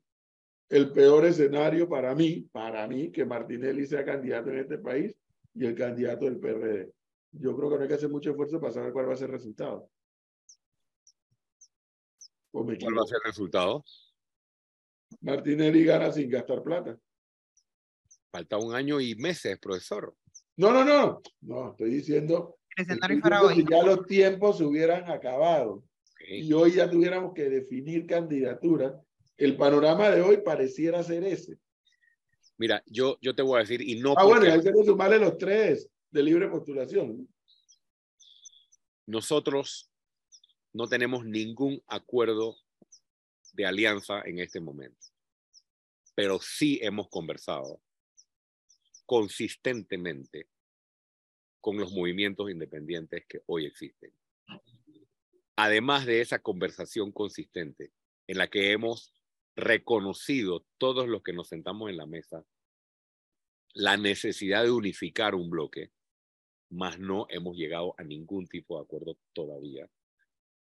el 0.68 0.92
peor 0.92 1.26
escenario 1.26 1.88
para 1.88 2.14
mí, 2.14 2.48
para 2.52 2.86
mí, 2.86 3.10
que 3.10 3.26
Martinelli 3.26 3.86
sea 3.86 4.04
candidato 4.04 4.50
en 4.50 4.58
este 4.58 4.78
país 4.78 5.14
y 5.54 5.66
el 5.66 5.74
candidato 5.74 6.24
del 6.24 6.38
PRD. 6.38 6.90
Yo 7.32 7.56
creo 7.56 7.70
que 7.70 7.76
no 7.76 7.82
hay 7.82 7.88
que 7.88 7.94
hacer 7.94 8.08
mucho 8.08 8.30
esfuerzo 8.30 8.60
para 8.60 8.72
saber 8.72 8.92
cuál 8.92 9.08
va 9.08 9.14
a 9.14 9.16
ser 9.16 9.28
el 9.28 9.32
resultado. 9.32 9.90
¿Cuál 12.50 12.68
va 12.68 13.02
a 13.02 13.06
ser 13.06 13.18
el 13.22 13.30
resultado? 13.30 13.84
Martinelli 15.20 15.84
gana 15.84 16.12
sin 16.12 16.30
gastar 16.30 16.62
plata. 16.62 16.98
Falta 18.30 18.56
un 18.56 18.74
año 18.74 19.00
y 19.00 19.14
meses, 19.14 19.58
profesor. 19.58 20.14
No, 20.56 20.72
no, 20.72 20.84
no. 20.84 21.22
No, 21.40 21.70
estoy 21.70 21.90
diciendo, 21.90 22.58
que 22.74 23.64
ya 23.70 23.82
los 23.82 24.06
tiempos 24.06 24.58
se 24.58 24.64
hubieran 24.64 25.10
acabado 25.10 25.84
y 26.26 26.52
hoy 26.52 26.72
ya 26.72 26.90
tuviéramos 26.90 27.34
que 27.34 27.48
definir 27.48 28.06
candidaturas. 28.06 28.94
El 29.36 29.56
panorama 29.56 30.10
de 30.10 30.22
hoy 30.22 30.38
pareciera 30.38 31.02
ser 31.02 31.24
ese. 31.24 31.58
Mira, 32.58 32.82
yo, 32.86 33.18
yo 33.20 33.34
te 33.34 33.42
voy 33.42 33.56
a 33.56 33.60
decir, 33.60 33.82
y 33.82 34.00
no 34.00 34.14
Ah, 34.16 34.24
bueno, 34.24 34.40
porque 34.40 34.48
y 34.48 34.52
hay 34.52 34.62
que 34.62 34.84
sumarle 34.84 35.18
los 35.18 35.36
tres 35.36 35.88
de 36.10 36.22
libre 36.22 36.48
postulación. 36.48 37.28
nosotros 39.06 39.90
no 40.72 40.86
tenemos 40.86 41.24
ningún 41.24 41.82
acuerdo 41.86 42.56
de 43.52 43.66
alianza 43.66 44.22
en 44.24 44.38
este 44.38 44.60
momento, 44.60 45.06
pero 46.14 46.38
sí 46.40 46.78
hemos 46.82 47.08
conversado 47.08 47.80
consistentemente 49.06 50.48
con 51.60 51.78
los 51.78 51.92
movimientos 51.92 52.50
independientes 52.50 53.24
que 53.28 53.42
hoy 53.46 53.66
existen. 53.66 54.12
Además 55.56 56.06
de 56.06 56.20
esa 56.20 56.40
conversación 56.40 57.12
consistente 57.12 57.92
en 58.26 58.38
la 58.38 58.48
que 58.48 58.72
hemos 58.72 59.14
reconocido 59.54 60.64
todos 60.78 61.08
los 61.08 61.22
que 61.22 61.32
nos 61.32 61.48
sentamos 61.48 61.90
en 61.90 61.98
la 61.98 62.06
mesa 62.06 62.44
la 63.74 63.96
necesidad 63.96 64.64
de 64.64 64.70
unificar 64.70 65.34
un 65.34 65.48
bloque, 65.48 65.92
más 66.70 66.98
no 66.98 67.26
hemos 67.30 67.56
llegado 67.56 67.94
a 67.98 68.02
ningún 68.02 68.46
tipo 68.46 68.76
de 68.76 68.84
acuerdo 68.84 69.18
todavía. 69.32 69.88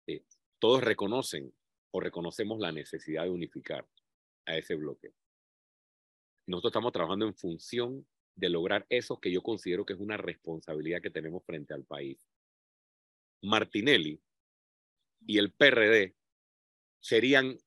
Eh, 0.08 0.24
todos 0.60 0.84
reconocen 0.84 1.54
o 1.92 2.00
reconocemos 2.00 2.60
la 2.60 2.72
necesidad 2.72 3.24
de 3.24 3.30
unificar 3.30 3.88
a 4.46 4.58
ese 4.58 4.76
bloque. 4.76 5.14
Nosotros 6.48 6.72
estamos 6.72 6.92
trabajando 6.92 7.26
en 7.26 7.36
función 7.36 8.08
de 8.40 8.50
lograr 8.50 8.86
eso 8.90 9.20
que 9.20 9.32
yo 9.32 9.42
considero 9.42 9.86
que 9.86 9.94
es 9.94 10.00
una 10.00 10.18
responsabilidad 10.18 11.02
que 11.02 11.10
tenemos 11.10 11.44
frente 11.46 11.74
al 11.74 11.84
país. 11.84 12.18
Martinelli 13.42 14.22
y 15.26 15.38
el 15.38 15.52
PRD 15.52 16.16
serían 17.02 17.58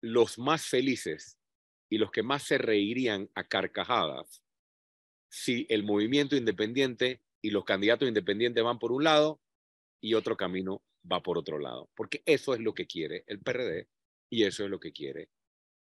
los 0.00 0.38
más 0.38 0.66
felices 0.66 1.38
y 1.88 1.98
los 1.98 2.10
que 2.10 2.22
más 2.22 2.42
se 2.42 2.58
reirían 2.58 3.30
a 3.34 3.44
carcajadas 3.44 4.42
si 5.28 5.66
el 5.68 5.84
movimiento 5.84 6.36
independiente 6.36 7.22
y 7.40 7.50
los 7.50 7.64
candidatos 7.64 8.08
independientes 8.08 8.62
van 8.62 8.78
por 8.78 8.92
un 8.92 9.04
lado 9.04 9.40
y 10.00 10.14
otro 10.14 10.36
camino 10.36 10.82
va 11.10 11.22
por 11.22 11.38
otro 11.38 11.58
lado. 11.58 11.90
Porque 11.94 12.22
eso 12.26 12.54
es 12.54 12.60
lo 12.60 12.74
que 12.74 12.86
quiere 12.86 13.24
el 13.26 13.40
PRD 13.40 13.88
y 14.30 14.44
eso 14.44 14.64
es 14.64 14.70
lo 14.70 14.80
que 14.80 14.92
quiere 14.92 15.30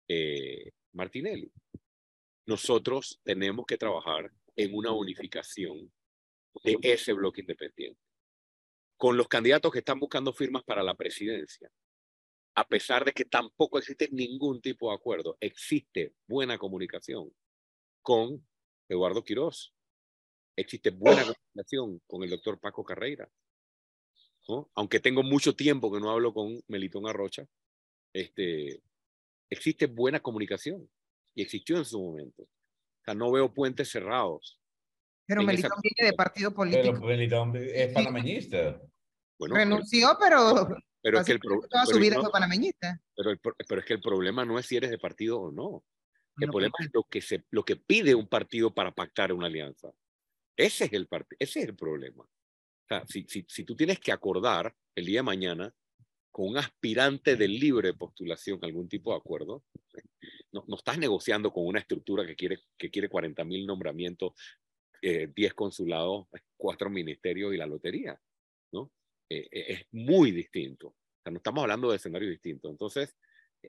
eh, 0.08 0.72
Martinelli. 0.94 1.52
Nosotros 2.52 3.18
tenemos 3.24 3.66
que 3.66 3.78
trabajar 3.78 4.30
en 4.58 4.76
una 4.76 4.92
unificación 4.92 5.90
de 6.66 6.78
ese 6.82 7.14
bloque 7.14 7.40
independiente. 7.40 7.98
Con 8.98 9.16
los 9.16 9.30
candidatos 9.30 9.72
que 9.72 9.80
están 9.80 10.02
buscando 10.02 10.34
firmas 10.34 10.62
para 10.66 10.84
la 10.84 10.94
presidencia, 10.94 11.72
a 12.56 12.68
pesar 12.68 13.06
de 13.06 13.14
que 13.14 13.24
tampoco 13.24 13.78
existe 13.78 14.10
ningún 14.12 14.60
tipo 14.60 14.90
de 14.90 14.96
acuerdo, 14.96 15.38
existe 15.40 16.14
buena 16.28 16.58
comunicación 16.58 17.34
con 18.02 18.46
Eduardo 18.90 19.24
Quirós, 19.24 19.74
existe 20.58 20.90
buena 20.90 21.24
comunicación 21.24 22.02
con 22.06 22.22
el 22.24 22.32
doctor 22.32 22.60
Paco 22.60 22.84
Carreira. 22.84 23.32
¿no? 24.50 24.70
Aunque 24.76 25.00
tengo 25.00 25.24
mucho 25.24 25.56
tiempo 25.56 25.90
que 25.90 26.02
no 26.02 26.12
hablo 26.12 26.34
con 26.34 26.62
Melitón 26.68 27.08
Arrocha, 27.08 27.48
este, 28.12 28.84
existe 29.50 29.86
buena 29.86 30.20
comunicación 30.20 30.90
y 31.36 31.42
existió 31.42 31.78
en 31.78 31.86
su 31.86 32.00
momento. 32.02 32.44
O 32.44 33.04
sea, 33.06 33.14
no 33.14 33.32
veo 33.32 33.54
puentes 33.54 33.90
cerrados. 33.90 34.60
Pero 35.28 35.42
en 35.42 35.50
esa 35.50 35.68
Melitón 35.70 35.82
viene 35.82 36.12
de 36.12 36.16
partido 36.16 36.54
político. 36.54 36.94
Pero 36.94 37.06
Melitón 37.06 37.56
es 37.56 37.94
panameñista. 37.94 38.82
Bueno, 39.40 39.56
Renunció, 39.56 40.18
pero 40.20 40.68
Pero 41.02 41.20
es 41.20 41.26
que 41.26 41.32
el 41.34 41.40
pro- 41.40 41.62
Toda 41.70 41.86
su 41.86 41.92
pero 41.94 42.02
vida 42.02 42.16
no- 42.16 42.22
fue 42.22 42.32
panameñista. 42.32 43.02
pero, 43.16 43.32
el 43.32 43.40
pero 43.40 43.80
es 43.82 43.86
que 43.88 43.94
el 43.94 44.02
problema 44.02 44.46
no 44.46 44.60
es 44.60 44.66
si 44.66 44.76
eres 44.78 44.90
de 44.92 44.98
partido 45.00 45.40
o 45.40 45.52
no. 45.52 45.84
El 46.38 46.48
No, 46.48 46.52
problema 46.54 46.74
es 46.80 46.90
lo 46.94 47.04
que, 47.04 47.22
se, 47.22 47.44
lo 47.50 47.64
que 47.64 47.76
pide 47.76 48.16
un 48.16 48.28
partido 48.28 48.74
para 48.74 48.92
pactar 48.94 49.34
una 49.34 49.48
alianza. 49.48 49.90
Ese 50.56 50.86
es 50.86 50.94
el, 50.94 51.10
part- 51.10 51.36
ese 51.40 51.62
es 51.62 51.68
el 51.70 51.76
problema. 51.76 52.24
O 52.24 52.88
sea, 52.88 53.06
si, 53.08 53.24
si, 53.28 53.46
si 53.48 53.64
tú 53.64 53.76
tienes 53.76 54.00
que 54.00 54.12
acordar 54.12 54.76
el 54.96 55.06
día 55.06 55.20
de 55.20 55.24
mañana 55.24 55.74
con 56.32 56.48
un 56.48 56.58
aspirante 56.58 57.36
de 57.36 57.48
libre 57.48 57.94
postulación 57.94 58.60
algún 58.62 58.88
tipo 58.88 59.12
de 59.12 59.18
acuerdo, 59.18 59.64
no, 60.52 60.64
no 60.68 60.76
estás 60.76 60.98
negociando 60.98 61.52
con 61.52 61.66
una 61.66 61.80
estructura 61.80 62.26
que 62.26 62.36
quiere, 62.36 62.60
que 62.78 62.90
quiere 62.90 63.10
40 63.10 63.44
mil 63.44 63.66
nombramientos, 63.66 64.34
eh, 65.02 65.32
10 65.36 65.54
consulados, 65.54 66.28
4 66.58 66.90
ministerios 66.90 67.54
y 67.54 67.58
la 67.58 67.66
lotería. 67.66 68.20
¿no? 68.72 68.92
Eh, 69.30 69.48
eh, 69.52 69.66
es 69.70 69.86
muy 69.92 70.32
distinto. 70.32 70.88
O 70.88 71.22
sea, 71.24 71.32
no 71.32 71.38
estamos 71.38 71.62
hablando 71.64 71.90
de 71.90 71.98
escenarios 71.98 72.32
distintos. 72.32 72.72
Entonces, 72.72 73.16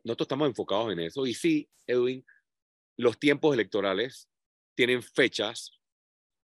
nosotros 0.05 0.27
estamos 0.27 0.49
enfocados 0.49 0.93
en 0.93 1.01
eso. 1.01 1.27
Y 1.27 1.35
sí, 1.35 1.69
Edwin, 1.87 2.25
los 2.97 3.19
tiempos 3.19 3.55
electorales 3.55 4.29
tienen 4.75 5.03
fechas 5.03 5.79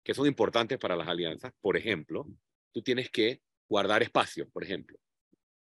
que 0.04 0.14
son 0.14 0.28
importantes 0.28 0.78
para 0.78 0.96
las 0.96 1.08
alianzas. 1.08 1.54
Por 1.62 1.78
ejemplo, 1.78 2.28
tú 2.72 2.82
tienes 2.82 3.10
que 3.10 3.42
guardar 3.68 4.04
espacio, 4.04 4.48
por 4.50 4.64
ejemplo, 4.64 5.00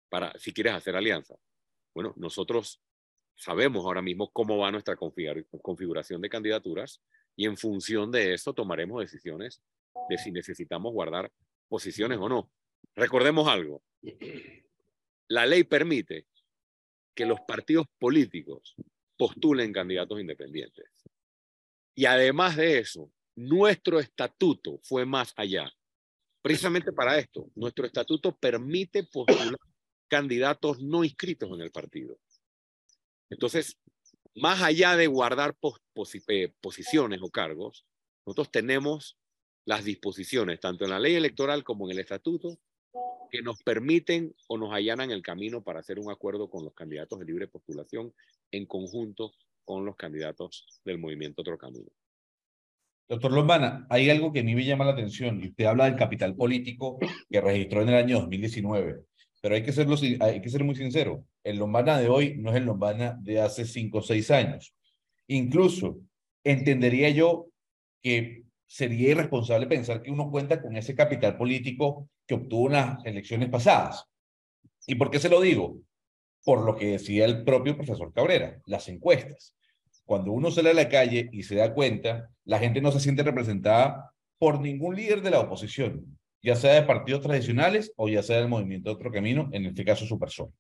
para 0.09 0.37
si 0.39 0.53
quieres 0.53 0.73
hacer 0.73 0.95
alianza. 0.95 1.35
Bueno, 1.93 2.13
nosotros 2.17 2.81
sabemos 3.35 3.85
ahora 3.85 4.01
mismo 4.01 4.31
cómo 4.31 4.57
va 4.57 4.71
nuestra 4.71 4.95
configura- 4.95 5.43
configuración 5.61 6.21
de 6.21 6.29
candidaturas 6.29 7.01
y 7.35 7.45
en 7.45 7.57
función 7.57 8.11
de 8.11 8.33
eso 8.33 8.53
tomaremos 8.53 8.99
decisiones 9.01 9.61
de 10.09 10.17
si 10.17 10.31
necesitamos 10.31 10.93
guardar 10.93 11.31
posiciones 11.67 12.17
o 12.19 12.29
no. 12.29 12.51
Recordemos 12.95 13.47
algo. 13.47 13.83
La 15.27 15.45
ley 15.45 15.63
permite 15.63 16.27
que 17.13 17.25
los 17.25 17.39
partidos 17.41 17.85
políticos 17.99 18.75
postulen 19.17 19.73
candidatos 19.73 20.19
independientes. 20.19 20.85
Y 21.95 22.05
además 22.05 22.55
de 22.55 22.79
eso, 22.79 23.11
nuestro 23.35 23.99
estatuto 23.99 24.79
fue 24.83 25.05
más 25.05 25.33
allá. 25.35 25.71
Precisamente 26.41 26.93
para 26.93 27.17
esto, 27.17 27.49
nuestro 27.55 27.85
estatuto 27.85 28.35
permite 28.35 29.03
postular 29.03 29.57
candidatos 30.07 30.81
no 30.81 31.03
inscritos 31.03 31.49
en 31.51 31.61
el 31.61 31.71
partido. 31.71 32.17
Entonces, 33.29 33.77
más 34.35 34.61
allá 34.61 34.95
de 34.95 35.07
guardar 35.07 35.55
pos- 35.55 35.81
posi- 35.95 36.23
eh, 36.27 36.53
posiciones 36.61 37.19
o 37.21 37.29
cargos, 37.29 37.85
nosotros 38.25 38.51
tenemos 38.51 39.17
las 39.65 39.83
disposiciones, 39.83 40.59
tanto 40.59 40.85
en 40.85 40.91
la 40.91 40.99
ley 40.99 41.15
electoral 41.15 41.63
como 41.63 41.85
en 41.85 41.91
el 41.91 41.99
estatuto, 41.99 42.57
que 43.29 43.41
nos 43.41 43.61
permiten 43.63 44.33
o 44.47 44.57
nos 44.57 44.71
allanan 44.73 45.11
el 45.11 45.21
camino 45.21 45.61
para 45.63 45.81
hacer 45.81 45.99
un 45.99 46.09
acuerdo 46.09 46.49
con 46.49 46.63
los 46.63 46.73
candidatos 46.73 47.19
de 47.19 47.25
libre 47.25 47.47
postulación 47.47 48.13
en 48.51 48.65
conjunto 48.65 49.33
con 49.65 49.83
los 49.85 49.97
candidatos 49.97 50.65
del 50.85 50.97
movimiento 50.97 51.41
Otro 51.41 51.57
Camino. 51.57 51.89
Doctor 53.09 53.31
Lombana, 53.33 53.85
hay 53.89 54.09
algo 54.09 54.31
que 54.31 54.39
a 54.39 54.43
mí 54.43 54.55
me 54.55 54.63
llama 54.65 54.85
la 54.85 54.91
atención 54.91 55.41
usted 55.43 55.65
habla 55.65 55.85
del 55.85 55.95
capital 55.95 56.35
político 56.35 56.97
que 57.29 57.41
registró 57.41 57.81
en 57.81 57.89
el 57.89 57.95
año 57.95 58.19
2019, 58.19 59.03
pero 59.47 59.55
hay 59.55 59.63
que, 59.63 59.71
serlo, 59.71 59.95
hay 60.19 60.41
que 60.41 60.49
ser 60.49 60.65
muy 60.65 60.75
sincero, 60.75 61.23
el 61.41 61.55
Lombana 61.55 61.97
de 61.97 62.09
hoy 62.09 62.35
no 62.37 62.49
es 62.49 62.57
el 62.57 62.65
Lombana 62.65 63.17
de 63.21 63.39
hace 63.39 63.63
cinco 63.63 63.99
o 63.99 64.01
seis 64.01 64.29
años. 64.29 64.75
Incluso 65.27 66.01
entendería 66.43 67.09
yo 67.11 67.47
que 68.01 68.43
sería 68.65 69.11
irresponsable 69.11 69.65
pensar 69.67 70.01
que 70.01 70.11
uno 70.11 70.29
cuenta 70.29 70.61
con 70.61 70.75
ese 70.75 70.95
capital 70.95 71.37
político 71.37 72.09
que 72.25 72.33
obtuvo 72.33 72.67
en 72.67 72.73
las 72.73 73.05
elecciones 73.05 73.47
pasadas. 73.47 74.03
¿Y 74.85 74.95
por 74.95 75.09
qué 75.09 75.17
se 75.17 75.29
lo 75.29 75.39
digo? 75.39 75.79
Por 76.43 76.65
lo 76.65 76.75
que 76.75 76.87
decía 76.87 77.23
el 77.23 77.45
propio 77.45 77.77
profesor 77.77 78.11
Cabrera, 78.11 78.59
las 78.65 78.89
encuestas. 78.89 79.55
Cuando 80.03 80.33
uno 80.33 80.51
sale 80.51 80.71
a 80.71 80.73
la 80.73 80.89
calle 80.89 81.29
y 81.31 81.43
se 81.43 81.55
da 81.55 81.73
cuenta, 81.73 82.29
la 82.43 82.59
gente 82.59 82.81
no 82.81 82.91
se 82.91 82.99
siente 82.99 83.23
representada 83.23 84.13
por 84.37 84.59
ningún 84.59 84.97
líder 84.97 85.21
de 85.21 85.31
la 85.31 85.39
oposición, 85.39 86.16
ya 86.41 86.55
sea 86.55 86.73
de 86.73 86.83
partidos 86.83 87.21
tradicionales 87.21 87.91
o 87.95 88.07
ya 88.07 88.23
sea 88.23 88.37
del 88.37 88.47
movimiento 88.47 88.91
Otro 88.91 89.11
Camino, 89.11 89.49
en 89.51 89.65
este 89.65 89.83
caso 89.83 90.05
su 90.05 90.19
persona. 90.19 90.51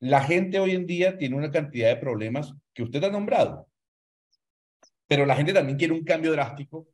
La 0.00 0.22
gente 0.22 0.58
hoy 0.58 0.72
en 0.72 0.86
día 0.86 1.16
tiene 1.16 1.36
una 1.36 1.50
cantidad 1.50 1.88
de 1.88 1.96
problemas 1.96 2.52
que 2.74 2.82
usted 2.82 3.02
ha 3.04 3.10
nombrado, 3.10 3.68
pero 5.06 5.26
la 5.26 5.36
gente 5.36 5.52
también 5.52 5.78
quiere 5.78 5.94
un 5.94 6.04
cambio 6.04 6.32
drástico 6.32 6.86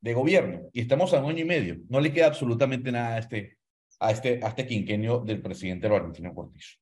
de 0.00 0.14
gobierno 0.14 0.62
y 0.72 0.80
estamos 0.80 1.12
a 1.14 1.22
un 1.22 1.30
año 1.30 1.42
y 1.42 1.48
medio. 1.48 1.76
No 1.88 2.00
le 2.00 2.12
queda 2.12 2.26
absolutamente 2.26 2.90
nada 2.90 3.16
a 3.16 3.18
este, 3.18 3.58
a 4.00 4.10
este, 4.10 4.40
a 4.42 4.48
este 4.48 4.66
quinquenio 4.66 5.20
del 5.20 5.42
presidente 5.42 5.88
Valentino 5.88 6.34
Cortizo. 6.34 6.78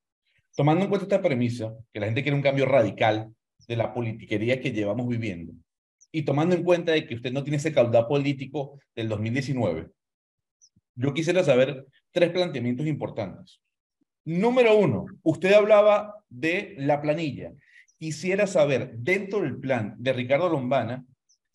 Tomando 0.55 0.85
en 0.85 0.89
cuenta 0.89 1.05
esta 1.05 1.23
premisa, 1.23 1.75
que 1.93 2.01
la 2.01 2.07
gente 2.07 2.23
quiere 2.23 2.37
un 2.37 2.43
cambio 2.43 2.65
radical 2.65 3.35
de 3.67 3.77
la 3.77 3.93
politiquería 3.93 4.61
que 4.61 4.73
llevamos 4.73 5.07
viviendo, 5.09 5.53
y 6.13 6.23
tomando 6.23 6.55
en 6.55 6.63
cuenta 6.63 6.93
de 6.93 7.07
que 7.07 7.15
usted 7.15 7.33
no 7.33 7.43
tiene 7.43 7.59
ese 7.59 7.73
caudal 7.73 8.07
político 8.07 8.79
del 8.95 9.09
2019, 9.09 9.91
yo 10.97 11.15
quisiera 11.15 11.45
saber 11.45 11.87
tres 12.11 12.31
planteamientos 12.31 12.87
importantes. 12.87 13.61
Número 14.25 14.77
uno, 14.77 15.07
usted 15.23 15.53
hablaba 15.53 16.25
de 16.29 16.75
la 16.79 17.01
planilla. 17.01 17.53
Quisiera 17.99 18.47
saber, 18.47 18.93
dentro 18.97 19.41
del 19.41 19.59
plan 19.59 19.95
de 19.99 20.13
Ricardo 20.13 20.49
Lombana, 20.49 21.05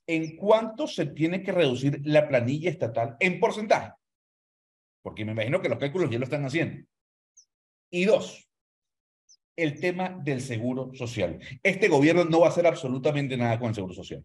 ¿en 0.08 0.38
cuánto 0.38 0.88
se 0.88 1.08
tiene 1.08 1.44
que 1.44 1.52
reducir 1.52 2.02
la 2.06 2.28
planilla 2.28 2.70
estatal 2.70 3.18
en 3.20 3.40
porcentaje? 3.40 3.92
Porque 5.04 5.26
me 5.26 5.34
imagino 5.34 5.62
que 5.62 5.70
los 5.70 5.80
cálculos 5.80 6.10
ya 6.10 6.20
lo 6.20 6.24
están 6.24 6.46
haciendo. 6.46 6.86
Y 7.92 8.06
dos, 8.06 8.48
el 9.58 9.80
tema 9.80 10.18
del 10.24 10.42
seguro 10.42 10.92
social. 10.94 11.40
Este 11.62 11.88
gobierno 11.88 12.26
no 12.26 12.40
va 12.40 12.48
a 12.48 12.50
hacer 12.50 12.66
absolutamente 12.66 13.36
nada 13.36 13.60
con 13.60 13.70
el 13.70 13.76
seguro 13.76 13.94
social. 13.94 14.24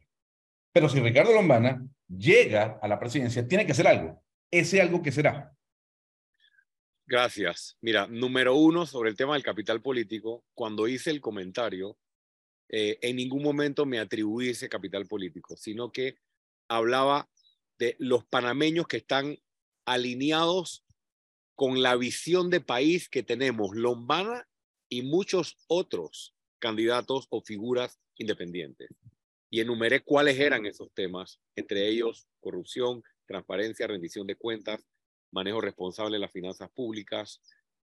Pero 0.72 0.88
si 0.88 1.00
Ricardo 1.00 1.32
Lombana 1.32 1.84
llega 2.06 2.78
a 2.80 2.86
la 2.86 2.98
presidencia, 2.98 3.48
tiene 3.48 3.66
que 3.66 3.72
hacer 3.72 3.88
algo. 3.88 4.22
Ese 4.50 4.80
algo 4.80 5.02
que 5.02 5.12
será. 5.12 5.52
Gracias. 7.06 7.76
Mira, 7.80 8.06
número 8.06 8.56
uno 8.56 8.84
sobre 8.84 9.10
el 9.10 9.16
tema 9.16 9.34
del 9.34 9.42
capital 9.42 9.80
político, 9.80 10.44
cuando 10.54 10.88
hice 10.88 11.10
el 11.10 11.20
comentario, 11.20 11.96
eh, 12.68 12.98
en 13.00 13.16
ningún 13.16 13.42
momento 13.42 13.86
me 13.86 14.00
atribuí 14.00 14.50
ese 14.50 14.68
capital 14.68 15.06
político, 15.06 15.56
sino 15.56 15.92
que 15.92 16.18
hablaba 16.68 17.28
de 17.78 17.94
los 17.98 18.24
panameños 18.24 18.88
que 18.88 18.96
están 18.96 19.38
alineados 19.84 20.84
con 21.54 21.80
la 21.80 21.96
visión 21.96 22.50
de 22.50 22.60
país 22.60 23.08
que 23.08 23.22
tenemos 23.22 23.76
Lombana 23.76 24.48
y 24.88 25.02
muchos 25.02 25.56
otros 25.68 26.34
candidatos 26.58 27.26
o 27.30 27.40
figuras 27.40 28.00
independientes. 28.16 28.88
Y 29.48 29.60
enumeré 29.60 30.02
cuáles 30.02 30.40
eran 30.40 30.66
esos 30.66 30.92
temas, 30.92 31.40
entre 31.54 31.88
ellos 31.88 32.26
corrupción, 32.40 33.02
transparencia, 33.26 33.86
rendición 33.86 34.26
de 34.26 34.36
cuentas, 34.36 34.86
manejo 35.32 35.60
responsable 35.60 36.16
de 36.16 36.20
las 36.20 36.32
finanzas 36.32 36.70
públicas, 36.70 37.40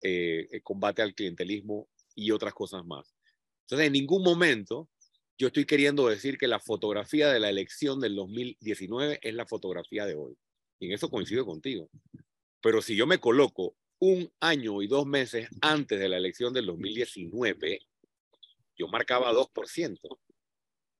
eh, 0.01 0.47
el 0.51 0.63
combate 0.63 1.01
al 1.01 1.13
clientelismo 1.13 1.87
y 2.15 2.31
otras 2.31 2.53
cosas 2.53 2.85
más. 2.85 3.15
Entonces, 3.61 3.87
en 3.87 3.93
ningún 3.93 4.23
momento 4.23 4.89
yo 5.37 5.47
estoy 5.47 5.65
queriendo 5.65 6.07
decir 6.07 6.37
que 6.37 6.47
la 6.47 6.59
fotografía 6.59 7.31
de 7.31 7.39
la 7.39 7.49
elección 7.49 7.99
del 7.99 8.15
2019 8.15 9.19
es 9.21 9.33
la 9.33 9.45
fotografía 9.45 10.05
de 10.05 10.15
hoy. 10.15 10.37
Y 10.79 10.87
en 10.87 10.93
eso 10.93 11.09
coincido 11.09 11.45
contigo. 11.45 11.89
Pero 12.61 12.81
si 12.81 12.95
yo 12.95 13.05
me 13.05 13.19
coloco 13.19 13.75
un 13.99 14.31
año 14.39 14.81
y 14.81 14.87
dos 14.87 15.05
meses 15.05 15.49
antes 15.61 15.99
de 15.99 16.09
la 16.09 16.17
elección 16.17 16.53
del 16.53 16.65
2019, 16.67 17.79
yo 18.77 18.87
marcaba 18.87 19.33
2%. 19.33 19.99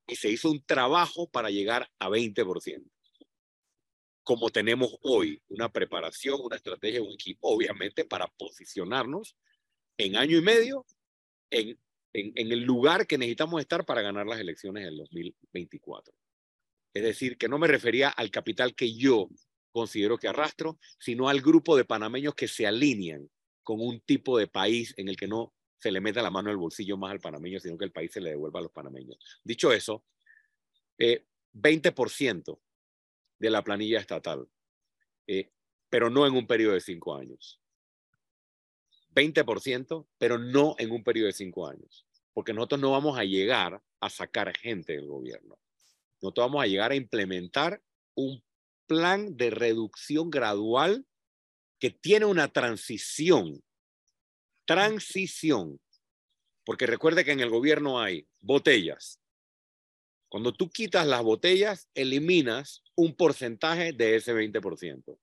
Y 0.07 0.15
se 0.17 0.29
hizo 0.29 0.51
un 0.51 0.63
trabajo 0.63 1.29
para 1.29 1.49
llegar 1.49 1.89
a 1.99 2.09
20% 2.09 2.94
como 4.25 4.49
tenemos 4.49 4.97
hoy, 5.03 5.41
una 5.49 5.71
preparación, 5.71 6.41
una 6.43 6.55
estrategia, 6.55 7.01
un 7.01 7.13
equipo, 7.13 7.47
obviamente, 7.47 8.05
para 8.05 8.27
posicionarnos 8.27 9.37
en 9.97 10.17
año 10.17 10.37
y 10.37 10.41
medio 10.41 10.85
en, 11.51 11.79
en, 12.11 12.33
en, 12.35 12.51
el 12.51 12.63
lugar 12.63 13.05
que 13.05 13.19
necesitamos 13.19 13.61
estar 13.61 13.85
para 13.85 14.01
ganar 14.01 14.25
las 14.25 14.39
elecciones 14.39 14.83
del 14.83 14.97
2024. 14.97 16.13
Es 16.95 17.03
decir, 17.03 17.37
que 17.37 17.47
no 17.47 17.59
me 17.59 17.67
refería 17.67 18.09
al 18.09 18.31
capital 18.31 18.73
que 18.73 18.95
yo 18.95 19.29
considero 19.71 20.17
que 20.17 20.27
arrastro, 20.27 20.79
sino 20.97 21.29
al 21.29 21.41
grupo 21.41 21.77
de 21.77 21.85
panameños 21.85 22.33
que 22.33 22.47
se 22.47 22.65
alinean 22.65 23.29
con 23.61 23.79
un 23.79 23.99
tipo 24.01 24.39
de 24.39 24.47
país 24.47 24.93
en 24.97 25.07
el 25.07 25.17
que 25.17 25.27
no 25.27 25.53
se 25.77 25.91
le 25.91 26.01
meta 26.01 26.23
la 26.23 26.31
mano 26.31 26.49
al 26.49 26.57
bolsillo 26.57 26.97
más 26.97 27.11
al 27.11 27.19
panameño, 27.19 27.59
sino 27.59 27.77
que 27.77 27.85
el 27.85 27.91
país 27.91 28.11
se 28.11 28.21
le 28.21 28.31
devuelva 28.31 28.59
a 28.59 28.63
los 28.63 28.71
panameños. 28.71 29.19
Dicho 29.43 29.71
eso, 29.71 30.03
eh, 30.97 31.25
20% 31.53 32.59
de 33.39 33.49
la 33.49 33.63
planilla 33.63 33.99
estatal, 33.99 34.47
eh, 35.27 35.51
pero 35.89 36.09
no 36.09 36.25
en 36.25 36.33
un 36.33 36.47
periodo 36.47 36.73
de 36.73 36.81
cinco 36.81 37.15
años. 37.15 37.59
20%, 39.13 40.07
pero 40.17 40.37
no 40.37 40.75
en 40.77 40.91
un 40.91 41.03
periodo 41.03 41.27
de 41.27 41.33
cinco 41.33 41.67
años, 41.67 42.05
porque 42.33 42.53
nosotros 42.53 42.81
no 42.81 42.91
vamos 42.91 43.17
a 43.17 43.23
llegar 43.23 43.81
a 43.99 44.09
sacar 44.09 44.55
gente 44.57 44.93
del 44.93 45.07
gobierno. 45.07 45.57
Nosotros 46.21 46.47
vamos 46.47 46.63
a 46.63 46.67
llegar 46.67 46.91
a 46.91 46.95
implementar 46.95 47.81
un 48.13 48.43
plan 48.87 49.37
de 49.37 49.49
reducción 49.49 50.29
gradual 50.29 51.05
que 51.79 51.91
tiene 51.91 52.25
una 52.25 52.49
transición 52.49 53.63
transición. 54.65 55.79
Porque 56.65 56.87
recuerde 56.87 57.23
que 57.23 57.31
en 57.31 57.39
el 57.39 57.49
gobierno 57.49 58.01
hay 58.01 58.27
botellas. 58.41 59.21
Cuando 60.29 60.53
tú 60.53 60.69
quitas 60.69 61.07
las 61.07 61.23
botellas, 61.23 61.89
eliminas 61.93 62.83
un 62.95 63.15
porcentaje 63.15 63.93
de 63.93 64.15
ese 64.15 64.33
20%. 64.33 65.17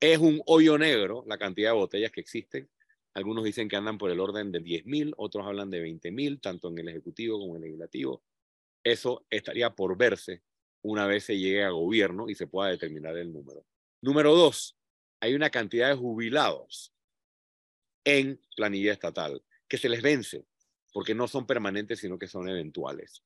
Es 0.00 0.18
un 0.18 0.42
hoyo 0.46 0.78
negro 0.78 1.24
la 1.26 1.38
cantidad 1.38 1.70
de 1.70 1.76
botellas 1.76 2.12
que 2.12 2.20
existen. 2.20 2.68
Algunos 3.14 3.44
dicen 3.44 3.68
que 3.68 3.76
andan 3.76 3.98
por 3.98 4.10
el 4.10 4.20
orden 4.20 4.52
de 4.52 4.62
10.000, 4.62 5.14
otros 5.16 5.46
hablan 5.46 5.70
de 5.70 5.82
20.000, 5.82 6.40
tanto 6.40 6.68
en 6.68 6.78
el 6.78 6.88
Ejecutivo 6.88 7.38
como 7.38 7.56
en 7.56 7.62
el 7.62 7.70
Legislativo. 7.70 8.22
Eso 8.84 9.26
estaría 9.30 9.74
por 9.74 9.96
verse 9.96 10.42
una 10.82 11.06
vez 11.06 11.24
se 11.24 11.38
llegue 11.38 11.64
a 11.64 11.70
gobierno 11.70 12.28
y 12.28 12.34
se 12.34 12.46
pueda 12.46 12.70
determinar 12.70 13.16
el 13.16 13.32
número. 13.32 13.66
Número 14.00 14.34
dos, 14.34 14.76
hay 15.20 15.34
una 15.34 15.50
cantidad 15.50 15.88
de 15.88 15.96
jubilados 15.96 16.94
en 18.04 18.40
planilla 18.56 18.92
estatal 18.92 19.42
que 19.66 19.78
se 19.78 19.88
les 19.88 20.02
vence 20.02 20.46
porque 20.92 21.14
no 21.14 21.28
son 21.28 21.46
permanentes, 21.46 22.00
sino 22.00 22.18
que 22.18 22.28
son 22.28 22.48
eventuales. 22.48 23.22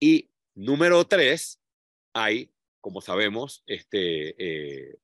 Y 0.00 0.30
número 0.56 1.04
tres, 1.04 1.60
hay, 2.12 2.50
como 2.80 3.00
sabemos, 3.00 3.62
este, 3.66 4.34
eh, 4.38 4.98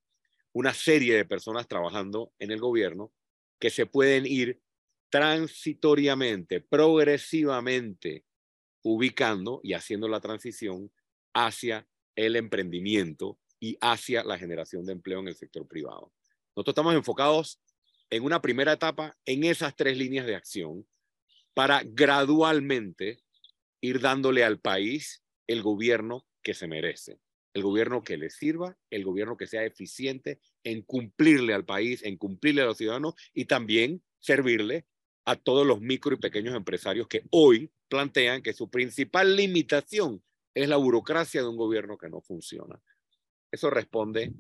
una 0.53 0.75
serie 0.75 1.15
de 1.15 1.25
personas 1.25 1.69
trabajando 1.69 2.33
en 2.39 2.51
el 2.51 2.59
gobierno 2.59 3.13
que 3.61 3.71
se 3.71 3.87
pueden 3.87 4.27
ir 4.27 4.61
transitoriamente, 5.11 6.61
progresivamente, 6.61 8.25
ubicando 8.83 9.61
y 9.63 9.75
haciendo 9.75 10.09
la 10.09 10.21
transición 10.21 10.91
hacia 11.35 11.87
el 12.17 12.35
emprendimiento 12.37 13.39
y 13.61 13.77
hacia 13.81 14.25
la 14.25 14.39
generación 14.39 14.85
de 14.85 14.93
empleo 14.93 15.21
en 15.21 15.29
el 15.29 15.37
sector 15.37 15.69
privado. 15.69 16.13
Nosotros 16.57 16.73
estamos 16.73 16.95
enfocados 16.95 17.61
en 18.11 18.25
una 18.25 18.43
primera 18.43 18.73
etapa 18.73 19.17
en 19.25 19.45
esas 19.45 19.77
tres 19.77 19.97
líneas 19.97 20.27
de 20.27 20.35
acción 20.35 20.87
para 21.55 21.83
gradualmente 21.85 23.23
ir 23.81 24.01
dándole 24.01 24.45
al 24.45 24.61
país 24.61 25.22
el 25.47 25.63
gobierno 25.63 26.27
que 26.43 26.55
se 26.55 26.67
merece, 26.67 27.19
el 27.55 27.63
gobierno 27.63 28.03
que 28.03 28.17
le 28.17 28.31
sirva, 28.31 28.77
el 28.91 29.05
gobierno 29.05 29.37
que 29.37 29.47
sea 29.47 29.65
eficiente 29.65 30.41
en 30.65 30.83
cumplirle 30.83 31.55
al 31.55 31.65
país, 31.65 32.03
en 32.03 32.17
cumplirle 32.17 32.63
a 32.63 32.67
los 32.67 32.79
ciudadanos 32.79 33.15
y 33.35 33.45
también 33.45 34.03
servirle 34.21 34.87
a 35.25 35.37
todos 35.37 35.67
los 35.67 35.81
micro 35.81 36.15
y 36.15 36.19
pequeños 36.19 36.55
empresarios 36.55 37.07
que 37.07 37.25
hoy 37.31 37.71
plantean 37.89 38.43
que 38.43 38.53
su 38.53 38.71
principal 38.71 39.37
limitación 39.37 40.23
es 40.55 40.69
la 40.69 40.77
burocracia 40.77 41.43
de 41.43 41.49
un 41.49 41.57
gobierno 41.57 41.97
que 41.97 42.09
no 42.09 42.21
funciona. 42.21 42.81
Eso 43.51 43.71
responde 43.71 44.33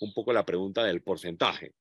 un 0.00 0.12
poco 0.12 0.30
a 0.30 0.34
la 0.34 0.46
pregunta 0.46 0.84
del 0.84 1.02
porcentaje, 1.02 1.74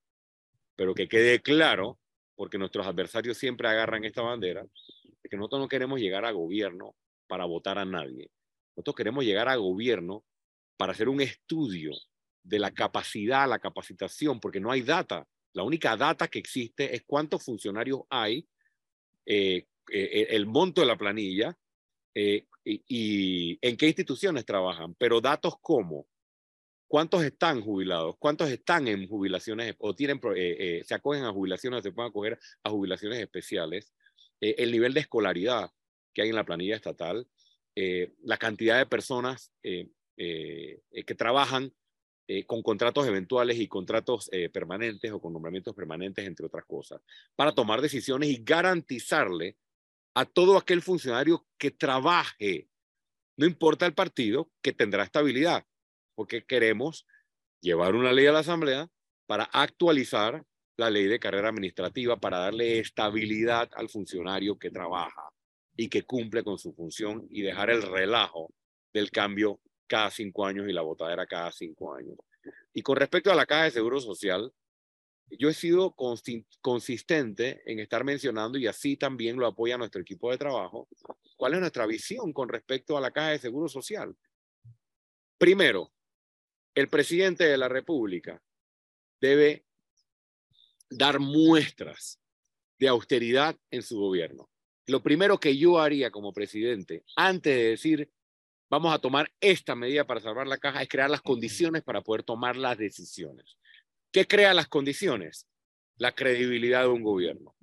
pero 0.75 0.93
que 0.93 1.07
quede 1.07 1.41
claro, 1.41 1.99
porque 2.35 2.57
nuestros 2.57 2.87
adversarios 2.87 3.37
siempre 3.37 3.67
agarran 3.67 4.05
esta 4.05 4.21
bandera, 4.21 4.63
de 4.63 5.29
que 5.29 5.37
nosotros 5.37 5.61
no 5.61 5.67
queremos 5.67 5.99
llegar 5.99 6.25
a 6.25 6.31
gobierno 6.31 6.95
para 7.27 7.45
votar 7.45 7.77
a 7.77 7.85
nadie. 7.85 8.29
Nosotros 8.77 8.95
queremos 8.95 9.25
llegar 9.25 9.49
a 9.49 9.57
gobierno 9.57 10.23
para 10.77 10.93
hacer 10.93 11.09
un 11.09 11.19
estudio 11.19 11.91
de 12.43 12.59
la 12.59 12.71
capacidad, 12.71 13.49
la 13.49 13.59
capacitación, 13.59 14.39
porque 14.39 14.61
no 14.61 14.71
hay 14.71 14.83
data. 14.83 15.27
La 15.51 15.63
única 15.63 15.97
data 15.97 16.29
que 16.29 16.39
existe 16.39 16.95
es 16.95 17.03
cuántos 17.05 17.43
funcionarios 17.43 18.01
hay, 18.09 18.47
eh, 19.25 19.65
eh, 19.91 20.27
el 20.29 20.45
monto 20.45 20.79
de 20.79 20.87
la 20.87 20.97
planilla 20.97 21.57
eh, 22.19 22.47
y, 22.63 23.59
en 23.61 23.77
qué 23.77 23.85
instituciones 23.85 24.43
trabajan, 24.43 24.95
pero 24.95 25.21
datos 25.21 25.53
como 25.61 26.07
cuántos 26.87 27.23
están 27.23 27.61
jubilados, 27.61 28.15
cuántos 28.17 28.49
están 28.49 28.87
en 28.87 29.07
jubilaciones 29.07 29.75
o 29.77 29.93
tienen, 29.93 30.19
eh, 30.35 30.57
eh, 30.59 30.83
se 30.83 30.95
acogen 30.95 31.25
a 31.25 31.31
jubilaciones, 31.31 31.83
se 31.83 31.91
pueden 31.91 32.09
acoger 32.09 32.39
a 32.63 32.71
jubilaciones 32.71 33.19
especiales, 33.19 33.93
el 34.41 34.71
nivel 34.71 34.95
de 34.95 35.01
escolaridad 35.01 35.69
que 36.11 36.23
hay 36.23 36.29
en 36.29 36.35
la 36.35 36.45
planilla 36.45 36.75
estatal, 36.75 37.27
la 38.23 38.37
cantidad 38.37 38.77
de 38.77 38.85
personas 38.85 39.51
que 39.61 41.15
trabajan 41.17 41.71
con 42.45 42.63
contratos 42.63 43.07
eventuales 43.07 43.59
y 43.59 43.67
contratos 43.67 44.29
permanentes 44.51 45.11
o 45.11 45.21
con 45.21 45.31
nombramientos 45.33 45.75
permanentes, 45.75 46.25
entre 46.25 46.47
otras 46.47 46.65
cosas, 46.65 47.01
para 47.35 47.53
tomar 47.53 47.81
decisiones 47.81 48.29
y 48.29 48.43
garantizarle 48.43 49.57
a 50.15 50.25
todo 50.25 50.57
aquel 50.57 50.81
funcionario 50.81 51.45
que 51.59 51.69
trabaje, 51.69 52.67
no 53.37 53.45
importa 53.45 53.85
el 53.85 53.93
partido, 53.93 54.49
que 54.63 54.73
tendrá 54.73 55.03
estabilidad, 55.03 55.65
porque 56.15 56.43
queremos 56.43 57.05
llevar 57.61 57.93
una 57.93 58.11
ley 58.11 58.25
a 58.25 58.31
la 58.31 58.39
Asamblea 58.39 58.89
para 59.27 59.43
actualizar 59.43 60.43
la 60.75 60.89
ley 60.89 61.05
de 61.05 61.19
carrera 61.19 61.49
administrativa, 61.49 62.17
para 62.19 62.39
darle 62.39 62.79
estabilidad 62.79 63.69
al 63.75 63.89
funcionario 63.89 64.57
que 64.57 64.71
trabaja 64.71 65.29
y 65.77 65.87
que 65.87 66.03
cumple 66.03 66.43
con 66.43 66.57
su 66.57 66.73
función 66.73 67.27
y 67.29 67.43
dejar 67.43 67.69
el 67.69 67.83
relajo 67.83 68.51
del 68.91 69.11
cambio 69.11 69.61
cada 69.85 70.09
cinco 70.09 70.45
años 70.45 70.67
y 70.67 70.73
la 70.73 70.81
botadera 70.81 71.27
cada 71.27 71.51
cinco 71.51 71.93
años. 71.93 72.17
Y 72.73 72.81
con 72.81 72.97
respecto 72.97 73.31
a 73.31 73.35
la 73.35 73.45
caja 73.45 73.63
de 73.65 73.71
seguro 73.71 74.01
social, 74.01 74.51
yo 75.29 75.49
he 75.49 75.53
sido 75.53 75.95
consistente 76.61 77.61
en 77.65 77.79
estar 77.79 78.03
mencionando, 78.03 78.57
y 78.57 78.65
así 78.67 78.97
también 78.97 79.37
lo 79.37 79.45
apoya 79.45 79.77
nuestro 79.77 80.01
equipo 80.01 80.31
de 80.31 80.37
trabajo, 80.37 80.87
cuál 81.35 81.53
es 81.53 81.59
nuestra 81.59 81.85
visión 81.85 82.33
con 82.33 82.49
respecto 82.49 82.97
a 82.97 83.01
la 83.01 83.11
caja 83.11 83.29
de 83.29 83.39
seguro 83.39 83.67
social. 83.67 84.15
Primero, 85.37 85.91
el 86.73 86.87
presidente 86.87 87.43
de 87.43 87.57
la 87.57 87.67
República 87.67 88.41
debe 89.19 89.65
dar 90.89 91.19
muestras 91.19 92.19
de 92.79 92.87
austeridad 92.87 93.55
en 93.69 93.83
su 93.83 93.99
gobierno. 93.99 94.49
Lo 94.87 95.03
primero 95.03 95.37
que 95.37 95.57
yo 95.57 95.79
haría 95.79 96.11
como 96.11 96.31
presidente, 96.31 97.03
antes 97.17 97.55
de 97.55 97.63
decir, 97.71 98.09
vamos 98.69 98.93
a 98.93 98.99
tomar 98.99 99.29
esta 99.41 99.75
medida 99.75 100.07
para 100.07 100.21
salvar 100.21 100.47
la 100.47 100.57
caja, 100.57 100.81
es 100.81 100.87
crear 100.87 101.09
las 101.09 101.21
condiciones 101.21 101.83
para 101.83 102.01
poder 102.01 102.23
tomar 102.23 102.55
las 102.55 102.77
decisiones. 102.77 103.57
¿Qué 104.11 104.25
crea 104.25 104.53
las 104.53 104.69
condiciones? 104.69 105.45
La 105.97 106.13
credibilidad 106.13 106.83
de 106.83 106.87
un 106.87 107.03
gobierno. 107.03 107.53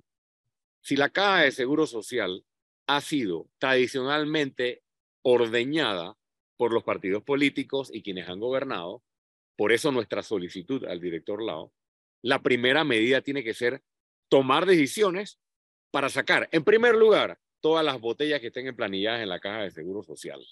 Si 0.81 0.95
la 0.95 1.09
caja 1.09 1.41
de 1.41 1.51
seguro 1.51 1.87
social 1.87 2.45
ha 2.85 3.01
sido 3.01 3.49
tradicionalmente 3.57 4.83
ordeñada 5.23 6.15
por 6.57 6.71
los 6.71 6.83
partidos 6.83 7.23
políticos 7.23 7.89
y 7.91 8.03
quienes 8.03 8.29
han 8.29 8.39
gobernado, 8.39 9.01
por 9.55 9.71
eso 9.71 9.91
nuestra 9.91 10.21
solicitud 10.21 10.85
al 10.85 11.01
director 11.01 11.41
Lao, 11.41 11.73
la 12.21 12.43
primera 12.43 12.83
medida 12.83 13.21
tiene 13.21 13.43
que 13.43 13.55
ser 13.55 13.81
tomar 14.29 14.67
decisiones 14.67 15.39
para 15.91 16.09
sacar, 16.09 16.49
en 16.51 16.63
primer 16.63 16.95
lugar, 16.95 17.37
todas 17.61 17.83
las 17.83 17.99
botellas 17.99 18.39
que 18.39 18.47
estén 18.47 18.67
en 18.67 18.75
planilladas 18.75 19.21
en 19.21 19.29
la 19.29 19.39
caja 19.39 19.63
de 19.63 19.71
seguro 19.71 20.03
social 20.03 20.45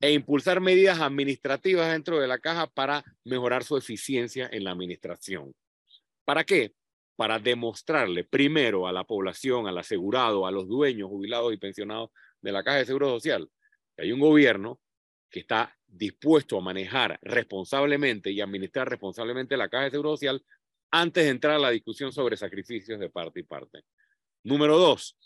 e 0.00 0.12
impulsar 0.12 0.60
medidas 0.60 1.00
administrativas 1.00 1.90
dentro 1.90 2.20
de 2.20 2.26
la 2.26 2.38
caja 2.38 2.66
para 2.66 3.04
mejorar 3.24 3.64
su 3.64 3.76
eficiencia 3.76 4.48
en 4.52 4.64
la 4.64 4.72
administración. 4.72 5.54
¿Para 6.24 6.44
qué? 6.44 6.74
Para 7.16 7.38
demostrarle 7.38 8.24
primero 8.24 8.86
a 8.86 8.92
la 8.92 9.04
población, 9.04 9.66
al 9.66 9.78
asegurado, 9.78 10.46
a 10.46 10.50
los 10.50 10.68
dueños, 10.68 11.08
jubilados 11.08 11.52
y 11.52 11.56
pensionados 11.56 12.10
de 12.42 12.52
la 12.52 12.62
caja 12.62 12.78
de 12.78 12.84
seguro 12.84 13.08
social, 13.08 13.48
que 13.96 14.02
hay 14.02 14.12
un 14.12 14.20
gobierno 14.20 14.80
que 15.30 15.40
está 15.40 15.74
dispuesto 15.86 16.58
a 16.58 16.60
manejar 16.60 17.18
responsablemente 17.22 18.30
y 18.30 18.40
administrar 18.40 18.88
responsablemente 18.88 19.56
la 19.56 19.68
caja 19.68 19.84
de 19.84 19.90
seguro 19.92 20.10
social 20.10 20.44
antes 20.90 21.24
de 21.24 21.30
entrar 21.30 21.54
a 21.54 21.58
la 21.58 21.70
discusión 21.70 22.12
sobre 22.12 22.36
sacrificios 22.36 23.00
de 23.00 23.10
parte 23.10 23.40
y 23.40 23.44
parte. 23.44 23.84
Número 24.46 24.78
dos, 24.78 25.18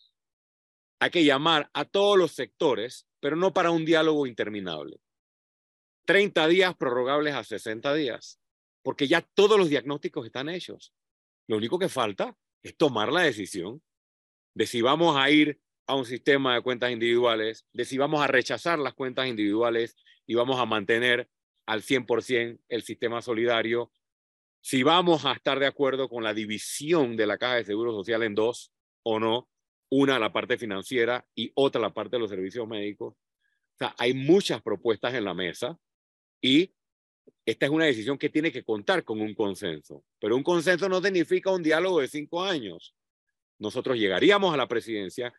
hay 0.99 1.11
que 1.11 1.25
llamar 1.25 1.69
a 1.75 1.85
todos 1.85 2.17
los 2.17 2.33
sectores 2.33 3.07
pero 3.21 3.37
no 3.37 3.53
para 3.53 3.71
un 3.71 3.85
diálogo 3.85 4.27
interminable. 4.27 4.99
30 6.07 6.49
días 6.49 6.75
prorrogables 6.75 7.35
a 7.35 7.45
60 7.45 7.93
días, 7.93 8.41
porque 8.83 9.07
ya 9.07 9.21
todos 9.21 9.59
los 9.59 9.69
diagnósticos 9.69 10.25
están 10.25 10.49
hechos. 10.49 10.95
Lo 11.47 11.59
único 11.59 11.79
que 11.79 11.91
falta 11.91 12.35
es 12.63 12.79
tomar 12.79 13.13
la 13.13 13.21
decisión 13.21 13.83
de 14.55 14.67
si 14.67 14.81
vamos 14.81 15.15
a 15.19 15.31
ir 15.31 15.61
a 15.87 15.97
un 15.97 16.07
sistema 16.07 16.55
de 16.55 16.63
cuentas 16.63 16.91
individuales, 16.91 17.67
de 17.75 17.85
si 17.85 17.99
vamos 17.99 18.23
a 18.23 18.27
rechazar 18.27 18.79
las 18.79 18.95
cuentas 18.95 19.27
individuales 19.27 19.97
y 20.27 20.35
vamos 20.35 20.59
a 20.59 20.65
mantener 20.65 21.29
al 21.67 21.83
100% 21.83 22.59
el 22.71 22.83
sistema 22.85 23.21
solidario, 23.21 23.93
si 24.63 24.83
vamos 24.83 25.27
a 25.27 25.33
estar 25.33 25.59
de 25.59 25.67
acuerdo 25.67 26.09
con 26.09 26.25
la 26.25 26.33
división 26.33 27.19
de 27.19 27.27
la 27.27 27.37
caja 27.37 27.57
de 27.57 27.67
seguro 27.67 27.93
social 27.93 28.23
en 28.23 28.35
dos 28.35 28.73
o 29.03 29.19
no, 29.19 29.49
una 29.91 30.19
la 30.19 30.33
parte 30.33 30.57
financiera 30.57 31.27
y 31.35 31.51
otra 31.55 31.81
la 31.81 31.93
parte 31.93 32.17
de 32.17 32.21
los 32.21 32.31
servicios 32.31 32.67
médicos. 32.67 33.15
O 33.15 33.77
sea, 33.79 33.95
hay 33.99 34.15
muchas 34.15 34.63
propuestas 34.63 35.15
en 35.15 35.25
la 35.25 35.35
mesa 35.35 35.79
y 36.41 36.73
esta 37.45 37.67
es 37.67 37.73
una 37.73 37.87
decisión 37.87 38.19
que 38.19 38.29
tiene 38.29 38.53
que 38.53 38.63
contar 38.63 39.05
con 39.05 39.21
un 39.21 39.35
consenso. 39.35 40.05
Pero 40.21 40.37
un 40.37 40.43
consenso 40.43 40.89
no 40.89 41.01
significa 41.03 41.51
un 41.51 41.63
diálogo 41.63 42.01
de 42.01 42.09
cinco 42.09 42.43
años. 42.43 42.95
Nosotros 43.59 43.99
llegaríamos 43.99 44.55
a 44.55 44.57
la 44.57 44.69
presidencia, 44.69 45.33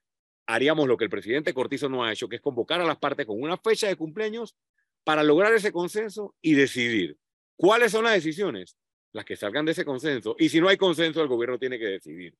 haríamos 0.45 0.87
lo 0.87 0.97
que 0.97 1.05
el 1.05 1.09
presidente 1.09 1.53
Cortizo 1.53 1.89
no 1.89 2.03
ha 2.03 2.11
hecho, 2.11 2.27
que 2.27 2.35
es 2.35 2.41
convocar 2.41 2.81
a 2.81 2.85
las 2.85 2.97
partes 2.97 3.25
con 3.25 3.41
una 3.41 3.57
fecha 3.57 3.87
de 3.87 3.95
cumpleaños 3.95 4.55
para 5.03 5.23
lograr 5.23 5.53
ese 5.53 5.71
consenso 5.71 6.35
y 6.41 6.53
decidir 6.53 7.17
cuáles 7.55 7.91
son 7.91 8.03
las 8.03 8.13
decisiones, 8.13 8.77
las 9.13 9.25
que 9.25 9.35
salgan 9.35 9.65
de 9.65 9.71
ese 9.71 9.85
consenso. 9.85 10.35
Y 10.37 10.49
si 10.49 10.59
no 10.59 10.67
hay 10.67 10.77
consenso, 10.77 11.21
el 11.21 11.27
gobierno 11.27 11.57
tiene 11.57 11.79
que 11.79 11.85
decidir. 11.85 12.35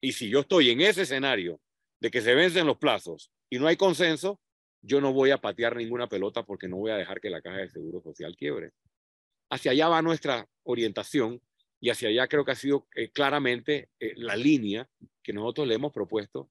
Y 0.00 0.12
si 0.12 0.28
yo 0.30 0.40
estoy 0.40 0.70
en 0.70 0.80
ese 0.80 1.02
escenario 1.02 1.60
de 2.00 2.10
que 2.10 2.22
se 2.22 2.34
vencen 2.34 2.66
los 2.66 2.78
plazos 2.78 3.30
y 3.50 3.58
no 3.58 3.66
hay 3.66 3.76
consenso, 3.76 4.40
yo 4.82 5.00
no 5.00 5.12
voy 5.12 5.30
a 5.30 5.38
patear 5.38 5.76
ninguna 5.76 6.08
pelota 6.08 6.42
porque 6.44 6.68
no 6.68 6.76
voy 6.76 6.90
a 6.90 6.96
dejar 6.96 7.20
que 7.20 7.30
la 7.30 7.42
caja 7.42 7.58
de 7.58 7.68
seguro 7.68 8.00
social 8.00 8.34
quiebre. 8.36 8.72
Hacia 9.50 9.72
allá 9.72 9.88
va 9.88 10.00
nuestra 10.02 10.48
orientación 10.62 11.42
y 11.80 11.90
hacia 11.90 12.08
allá 12.08 12.28
creo 12.28 12.44
que 12.44 12.52
ha 12.52 12.56
sido 12.56 12.86
eh, 12.94 13.10
claramente 13.10 13.90
eh, 13.98 14.14
la 14.16 14.36
línea 14.36 14.88
que 15.22 15.32
nosotros 15.32 15.66
le 15.66 15.74
hemos 15.74 15.92
propuesto 15.92 16.50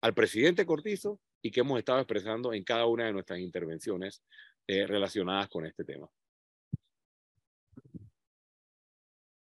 al 0.00 0.14
presidente 0.14 0.66
Cortizo 0.66 1.20
y 1.42 1.50
que 1.50 1.60
hemos 1.60 1.78
estado 1.78 2.00
expresando 2.00 2.52
en 2.52 2.64
cada 2.64 2.86
una 2.86 3.06
de 3.06 3.12
nuestras 3.12 3.38
intervenciones 3.38 4.22
eh, 4.66 4.86
relacionadas 4.86 5.48
con 5.48 5.66
este 5.66 5.84
tema. 5.84 6.08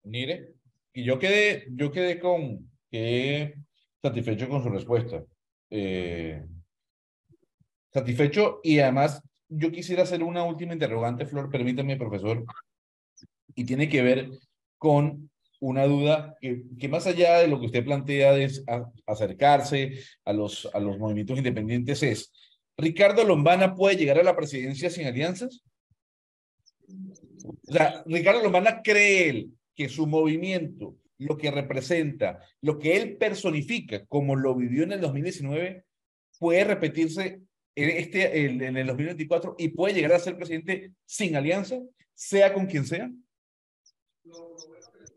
Mire, 0.03 0.55
y 0.93 1.03
yo 1.03 1.17
quedé, 1.17 1.67
yo 1.71 1.91
quedé 1.91 2.19
con, 2.19 2.69
que 2.89 3.55
satisfecho 4.01 4.49
con 4.49 4.63
su 4.63 4.69
respuesta. 4.69 5.23
Eh, 5.69 6.43
satisfecho 7.91 8.59
y 8.63 8.79
además 8.79 9.21
yo 9.47 9.71
quisiera 9.71 10.03
hacer 10.03 10.23
una 10.23 10.43
última 10.43 10.73
interrogante, 10.73 11.25
Flor, 11.25 11.49
permítame, 11.49 11.97
profesor, 11.97 12.45
y 13.55 13.63
tiene 13.63 13.89
que 13.89 14.01
ver 14.01 14.29
con 14.77 15.29
una 15.59 15.85
duda 15.85 16.35
que, 16.41 16.63
que 16.79 16.89
más 16.89 17.07
allá 17.07 17.39
de 17.39 17.47
lo 17.47 17.59
que 17.59 17.67
usted 17.67 17.85
plantea 17.85 18.33
de 18.33 18.51
acercarse 19.07 19.99
a 20.25 20.33
los, 20.33 20.69
a 20.73 20.79
los 20.79 20.97
movimientos 20.99 21.37
independientes 21.37 22.03
es, 22.03 22.31
¿Ricardo 22.77 23.23
Lombana 23.23 23.73
puede 23.73 23.95
llegar 23.95 24.19
a 24.19 24.23
la 24.23 24.35
presidencia 24.35 24.89
sin 24.89 25.07
alianzas? 25.07 25.63
O 27.67 27.71
sea, 27.71 28.03
Ricardo 28.05 28.43
Lombana 28.43 28.81
cree 28.83 29.47
que 29.75 29.89
su 29.89 30.07
movimiento, 30.07 30.95
lo 31.17 31.37
que 31.37 31.51
representa, 31.51 32.39
lo 32.61 32.77
que 32.77 32.97
él 32.97 33.17
personifica, 33.17 34.05
como 34.05 34.35
lo 34.35 34.55
vivió 34.55 34.83
en 34.83 34.93
el 34.93 35.01
2019, 35.01 35.85
puede 36.39 36.63
repetirse 36.63 37.41
en, 37.75 37.89
este, 37.89 38.45
en 38.45 38.77
el 38.77 38.87
2024 38.87 39.55
y 39.57 39.69
puede 39.69 39.93
llegar 39.93 40.13
a 40.13 40.19
ser 40.19 40.37
presidente 40.37 40.93
sin 41.05 41.35
alianza, 41.35 41.79
sea 42.13 42.53
con 42.53 42.65
quien 42.65 42.85
sea. 42.85 43.11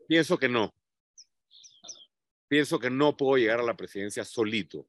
Pienso 0.06 0.38
que 0.38 0.48
no. 0.48 0.74
Pienso 2.48 2.78
que 2.78 2.90
no 2.90 3.16
puedo 3.16 3.36
llegar 3.36 3.60
a 3.60 3.64
la 3.64 3.76
presidencia 3.76 4.24
solito, 4.24 4.88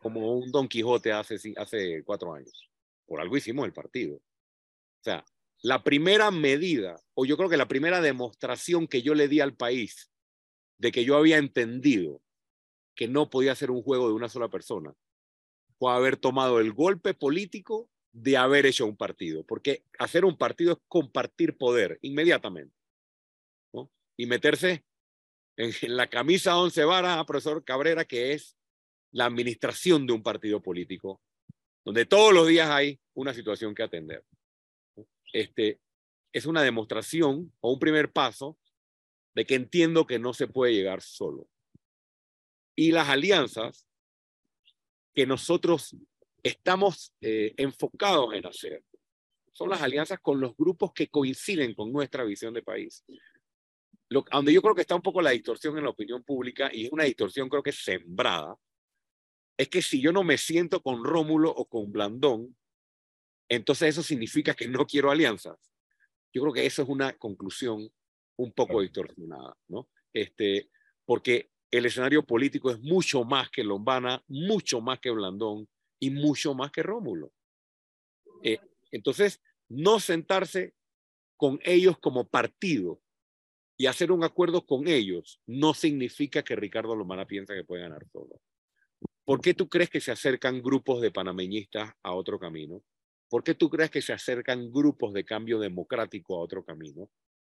como 0.00 0.38
un 0.38 0.50
Don 0.50 0.66
Quijote 0.68 1.12
hace, 1.12 1.36
hace 1.56 2.02
cuatro 2.02 2.32
años. 2.32 2.70
Por 3.06 3.20
algo 3.20 3.36
hicimos 3.36 3.66
el 3.66 3.72
partido. 3.72 4.16
O 4.16 5.02
sea, 5.02 5.24
la 5.62 5.82
primera 5.82 6.30
medida, 6.30 7.00
o 7.14 7.24
yo 7.24 7.36
creo 7.36 7.48
que 7.48 7.56
la 7.56 7.68
primera 7.68 8.00
demostración 8.00 8.86
que 8.86 9.02
yo 9.02 9.14
le 9.14 9.28
di 9.28 9.40
al 9.40 9.54
país 9.54 10.10
de 10.78 10.92
que 10.92 11.04
yo 11.04 11.16
había 11.16 11.38
entendido 11.38 12.22
que 12.94 13.08
no 13.08 13.30
podía 13.30 13.54
ser 13.54 13.70
un 13.70 13.82
juego 13.82 14.08
de 14.08 14.14
una 14.14 14.28
sola 14.28 14.48
persona, 14.48 14.94
fue 15.78 15.92
haber 15.92 16.16
tomado 16.16 16.60
el 16.60 16.72
golpe 16.72 17.14
político 17.14 17.88
de 18.12 18.36
haber 18.36 18.66
hecho 18.66 18.86
un 18.86 18.96
partido, 18.96 19.44
porque 19.44 19.84
hacer 19.98 20.24
un 20.24 20.36
partido 20.36 20.72
es 20.72 20.78
compartir 20.88 21.56
poder 21.56 21.98
inmediatamente 22.02 22.74
y 24.16 24.26
meterse 24.26 24.84
en, 25.56 25.72
la 25.96 26.08
camisa 26.08 26.58
once 26.58 26.84
varas 26.84 27.24
profesor 27.24 27.64
Cabrera, 27.64 28.04
que 28.04 28.32
es 28.32 28.56
la 29.12 29.24
administración 29.24 30.06
de 30.06 30.12
un 30.12 30.22
partido 30.22 30.60
político, 30.60 31.22
donde 31.84 32.04
todos 32.04 32.32
los 32.34 32.46
días 32.46 32.68
hay 32.68 33.00
una 33.14 33.32
situación 33.32 33.74
que 33.74 33.82
atender. 33.82 34.24
Este, 35.32 35.80
es 36.32 36.46
una 36.46 36.62
demostración 36.62 37.52
o 37.60 37.72
un 37.72 37.78
primer 37.78 38.12
paso 38.12 38.58
de 39.34 39.44
que 39.44 39.54
entiendo 39.54 40.06
que 40.06 40.18
no 40.18 40.32
se 40.34 40.48
puede 40.48 40.74
llegar 40.74 41.02
solo. 41.02 41.48
Y 42.76 42.92
las 42.92 43.08
alianzas 43.08 43.86
que 45.14 45.26
nosotros 45.26 45.96
estamos 46.42 47.12
eh, 47.20 47.54
enfocados 47.56 48.34
en 48.34 48.46
hacer 48.46 48.84
son 49.52 49.68
las 49.68 49.82
alianzas 49.82 50.20
con 50.20 50.40
los 50.40 50.56
grupos 50.56 50.92
que 50.92 51.08
coinciden 51.08 51.74
con 51.74 51.92
nuestra 51.92 52.24
visión 52.24 52.54
de 52.54 52.62
país. 52.62 53.04
Lo, 54.08 54.24
donde 54.30 54.52
yo 54.52 54.62
creo 54.62 54.74
que 54.74 54.80
está 54.80 54.94
un 54.94 55.02
poco 55.02 55.20
la 55.20 55.30
distorsión 55.30 55.76
en 55.76 55.84
la 55.84 55.90
opinión 55.90 56.22
pública, 56.22 56.70
y 56.72 56.86
es 56.86 56.92
una 56.92 57.04
distorsión 57.04 57.48
creo 57.48 57.62
que 57.62 57.72
sembrada, 57.72 58.56
es 59.56 59.68
que 59.68 59.82
si 59.82 60.00
yo 60.00 60.12
no 60.12 60.24
me 60.24 60.38
siento 60.38 60.82
con 60.82 61.04
Rómulo 61.04 61.50
o 61.50 61.66
con 61.66 61.92
Blandón, 61.92 62.56
entonces 63.50 63.88
eso 63.90 64.02
significa 64.02 64.54
que 64.54 64.68
no 64.68 64.86
quiero 64.86 65.10
alianzas. 65.10 65.58
Yo 66.32 66.40
creo 66.42 66.54
que 66.54 66.64
eso 66.64 66.82
es 66.82 66.88
una 66.88 67.12
conclusión 67.18 67.90
un 68.36 68.52
poco 68.52 68.80
distorsionada, 68.80 69.56
¿no? 69.68 69.88
Este, 70.12 70.70
porque 71.04 71.50
el 71.70 71.84
escenario 71.84 72.24
político 72.24 72.70
es 72.70 72.80
mucho 72.80 73.24
más 73.24 73.50
que 73.50 73.64
Lombana, 73.64 74.22
mucho 74.28 74.80
más 74.80 75.00
que 75.00 75.10
Blandón 75.10 75.68
y 75.98 76.10
mucho 76.10 76.54
más 76.54 76.70
que 76.70 76.82
Rómulo. 76.82 77.32
Eh, 78.42 78.58
entonces, 78.92 79.42
no 79.68 79.98
sentarse 79.98 80.74
con 81.36 81.58
ellos 81.64 81.98
como 81.98 82.28
partido 82.28 83.02
y 83.76 83.86
hacer 83.86 84.12
un 84.12 84.22
acuerdo 84.22 84.64
con 84.64 84.86
ellos 84.86 85.40
no 85.46 85.74
significa 85.74 86.42
que 86.44 86.54
Ricardo 86.54 86.94
Lomana 86.94 87.26
piensa 87.26 87.54
que 87.54 87.64
puede 87.64 87.82
ganar 87.82 88.06
todo. 88.12 88.40
¿Por 89.24 89.40
qué 89.40 89.54
tú 89.54 89.68
crees 89.68 89.90
que 89.90 90.00
se 90.00 90.12
acercan 90.12 90.62
grupos 90.62 91.00
de 91.00 91.10
panameñistas 91.10 91.92
a 92.02 92.12
otro 92.12 92.38
camino? 92.38 92.82
¿Por 93.30 93.44
qué 93.44 93.54
tú 93.54 93.70
crees 93.70 93.92
que 93.92 94.02
se 94.02 94.12
acercan 94.12 94.72
grupos 94.72 95.14
de 95.14 95.24
cambio 95.24 95.60
democrático 95.60 96.34
a 96.34 96.40
otro 96.40 96.64
camino? 96.64 97.08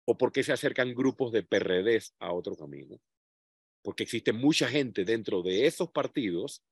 ¿O 0.05 0.17
por 0.17 0.31
qué 0.31 0.41
se 0.41 0.53
acercan 0.53 0.95
grupos 0.95 1.33
de 1.33 1.43
PRDs 1.43 2.15
a 2.19 2.31
otro 2.31 2.55
camino? 2.55 2.97
Porque 3.83 4.03
existe 4.03 4.31
mucha 4.31 4.69
gente 4.69 5.03
dentro 5.03 5.43
de 5.43 5.67
esos 5.67 5.91
partidos 5.91 6.63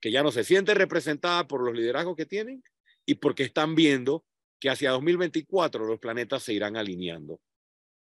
que 0.00 0.10
ya 0.10 0.24
no 0.24 0.32
se 0.32 0.42
siente 0.42 0.74
representada 0.74 1.46
por 1.46 1.62
los 1.62 1.72
liderazgos 1.72 2.16
que 2.16 2.26
tienen 2.26 2.64
y 3.06 3.14
porque 3.14 3.44
están 3.44 3.76
viendo 3.76 4.24
que 4.58 4.70
hacia 4.70 4.90
2024 4.90 5.86
los 5.86 6.00
planetas 6.00 6.42
se 6.42 6.52
irán 6.52 6.76
alineando 6.76 7.40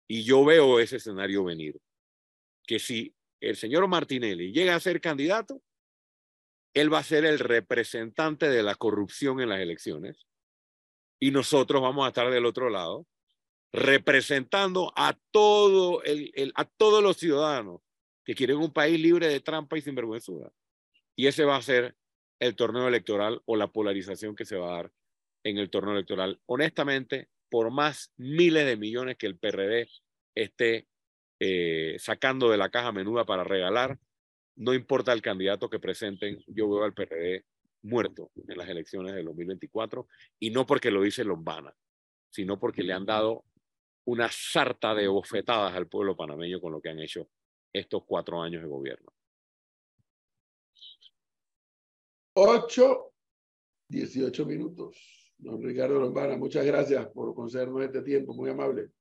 y 0.08 0.23
yo 0.23 0.45
veo 0.45 0.80
ese 0.80 0.95
escenario 0.95 1.43
venir, 1.43 1.78
que 2.65 2.80
si 2.80 3.13
el 3.41 3.58
señor 3.58 3.88
Martinelli 3.88 4.54
llega 4.54 4.75
a 4.75 4.80
ser 4.80 5.02
candidato, 5.02 5.62
él 6.73 6.91
va 6.91 6.99
a 6.99 7.04
ser 7.04 7.25
el 7.25 7.39
representante 7.39 8.49
de 8.49 8.63
la 8.63 8.75
corrupción 8.75 9.41
en 9.41 9.49
las 9.49 9.60
elecciones 9.60 10.28
y 11.19 11.32
nosotros 11.32 11.82
vamos 11.82 12.05
a 12.05 12.10
estar 12.10 12.29
del 12.29 12.45
otro 12.45 12.69
lado 12.69 13.05
representando 13.71 14.91
a 14.95 15.17
todo 15.32 16.01
el, 16.03 16.32
a 16.55 16.65
todos 16.65 17.03
los 17.03 17.17
ciudadanos 17.17 17.82
que 18.25 18.36
quieren 18.36 18.58
un 18.58 18.73
país 18.73 18.99
libre 18.99 19.27
de 19.27 19.39
trampa 19.39 19.77
y 19.77 19.82
sinvergüenza. 19.82 20.32
Y 21.15 21.27
ese 21.27 21.45
va 21.45 21.55
a 21.55 21.62
ser 21.62 21.95
el 22.39 22.55
torneo 22.55 22.88
electoral 22.88 23.41
o 23.45 23.55
la 23.55 23.67
polarización 23.67 24.36
que 24.36 24.45
se 24.45 24.55
va 24.55 24.69
a 24.69 24.75
dar 24.77 24.91
en 25.43 25.58
el 25.58 25.69
torneo 25.69 25.93
electoral. 25.93 26.39
Honestamente, 26.45 27.29
por 27.49 27.71
más 27.71 28.12
miles 28.17 28.65
de 28.65 28.77
millones 28.77 29.17
que 29.17 29.27
el 29.27 29.38
PRD 29.38 29.88
esté 30.36 30.88
eh, 31.39 31.95
sacando 31.99 32.49
de 32.49 32.58
la 32.58 32.69
caja 32.69 32.91
menuda 32.91 33.25
para 33.25 33.43
regalar, 33.43 33.99
no 34.55 34.73
importa 34.73 35.13
el 35.13 35.21
candidato 35.21 35.69
que 35.69 35.79
presenten, 35.79 36.43
yo 36.47 36.69
veo 36.69 36.84
al 36.84 36.93
PRD 36.93 37.45
muerto 37.81 38.31
en 38.35 38.57
las 38.57 38.67
elecciones 38.67 39.13
del 39.13 39.25
2024 39.25 40.07
y 40.39 40.51
no 40.51 40.65
porque 40.65 40.91
lo 40.91 41.01
dice 41.01 41.23
Lombana, 41.23 41.73
sino 42.29 42.59
porque 42.59 42.83
le 42.83 42.93
han 42.93 43.05
dado 43.05 43.45
una 44.05 44.29
sarta 44.31 44.95
de 44.95 45.07
bofetadas 45.07 45.73
al 45.75 45.87
pueblo 45.87 46.15
panameño 46.15 46.59
con 46.59 46.71
lo 46.71 46.81
que 46.81 46.89
han 46.89 46.99
hecho 46.99 47.29
estos 47.71 48.03
cuatro 48.05 48.41
años 48.41 48.61
de 48.63 48.67
gobierno. 48.67 49.13
8, 52.33 53.13
18 53.89 54.45
minutos. 54.45 55.33
Don 55.37 55.61
Ricardo 55.61 55.99
Lombana, 55.99 56.37
muchas 56.37 56.65
gracias 56.65 57.07
por 57.07 57.33
concedernos 57.33 57.83
este 57.83 58.01
tiempo, 58.01 58.33
muy 58.33 58.49
amable. 58.49 58.91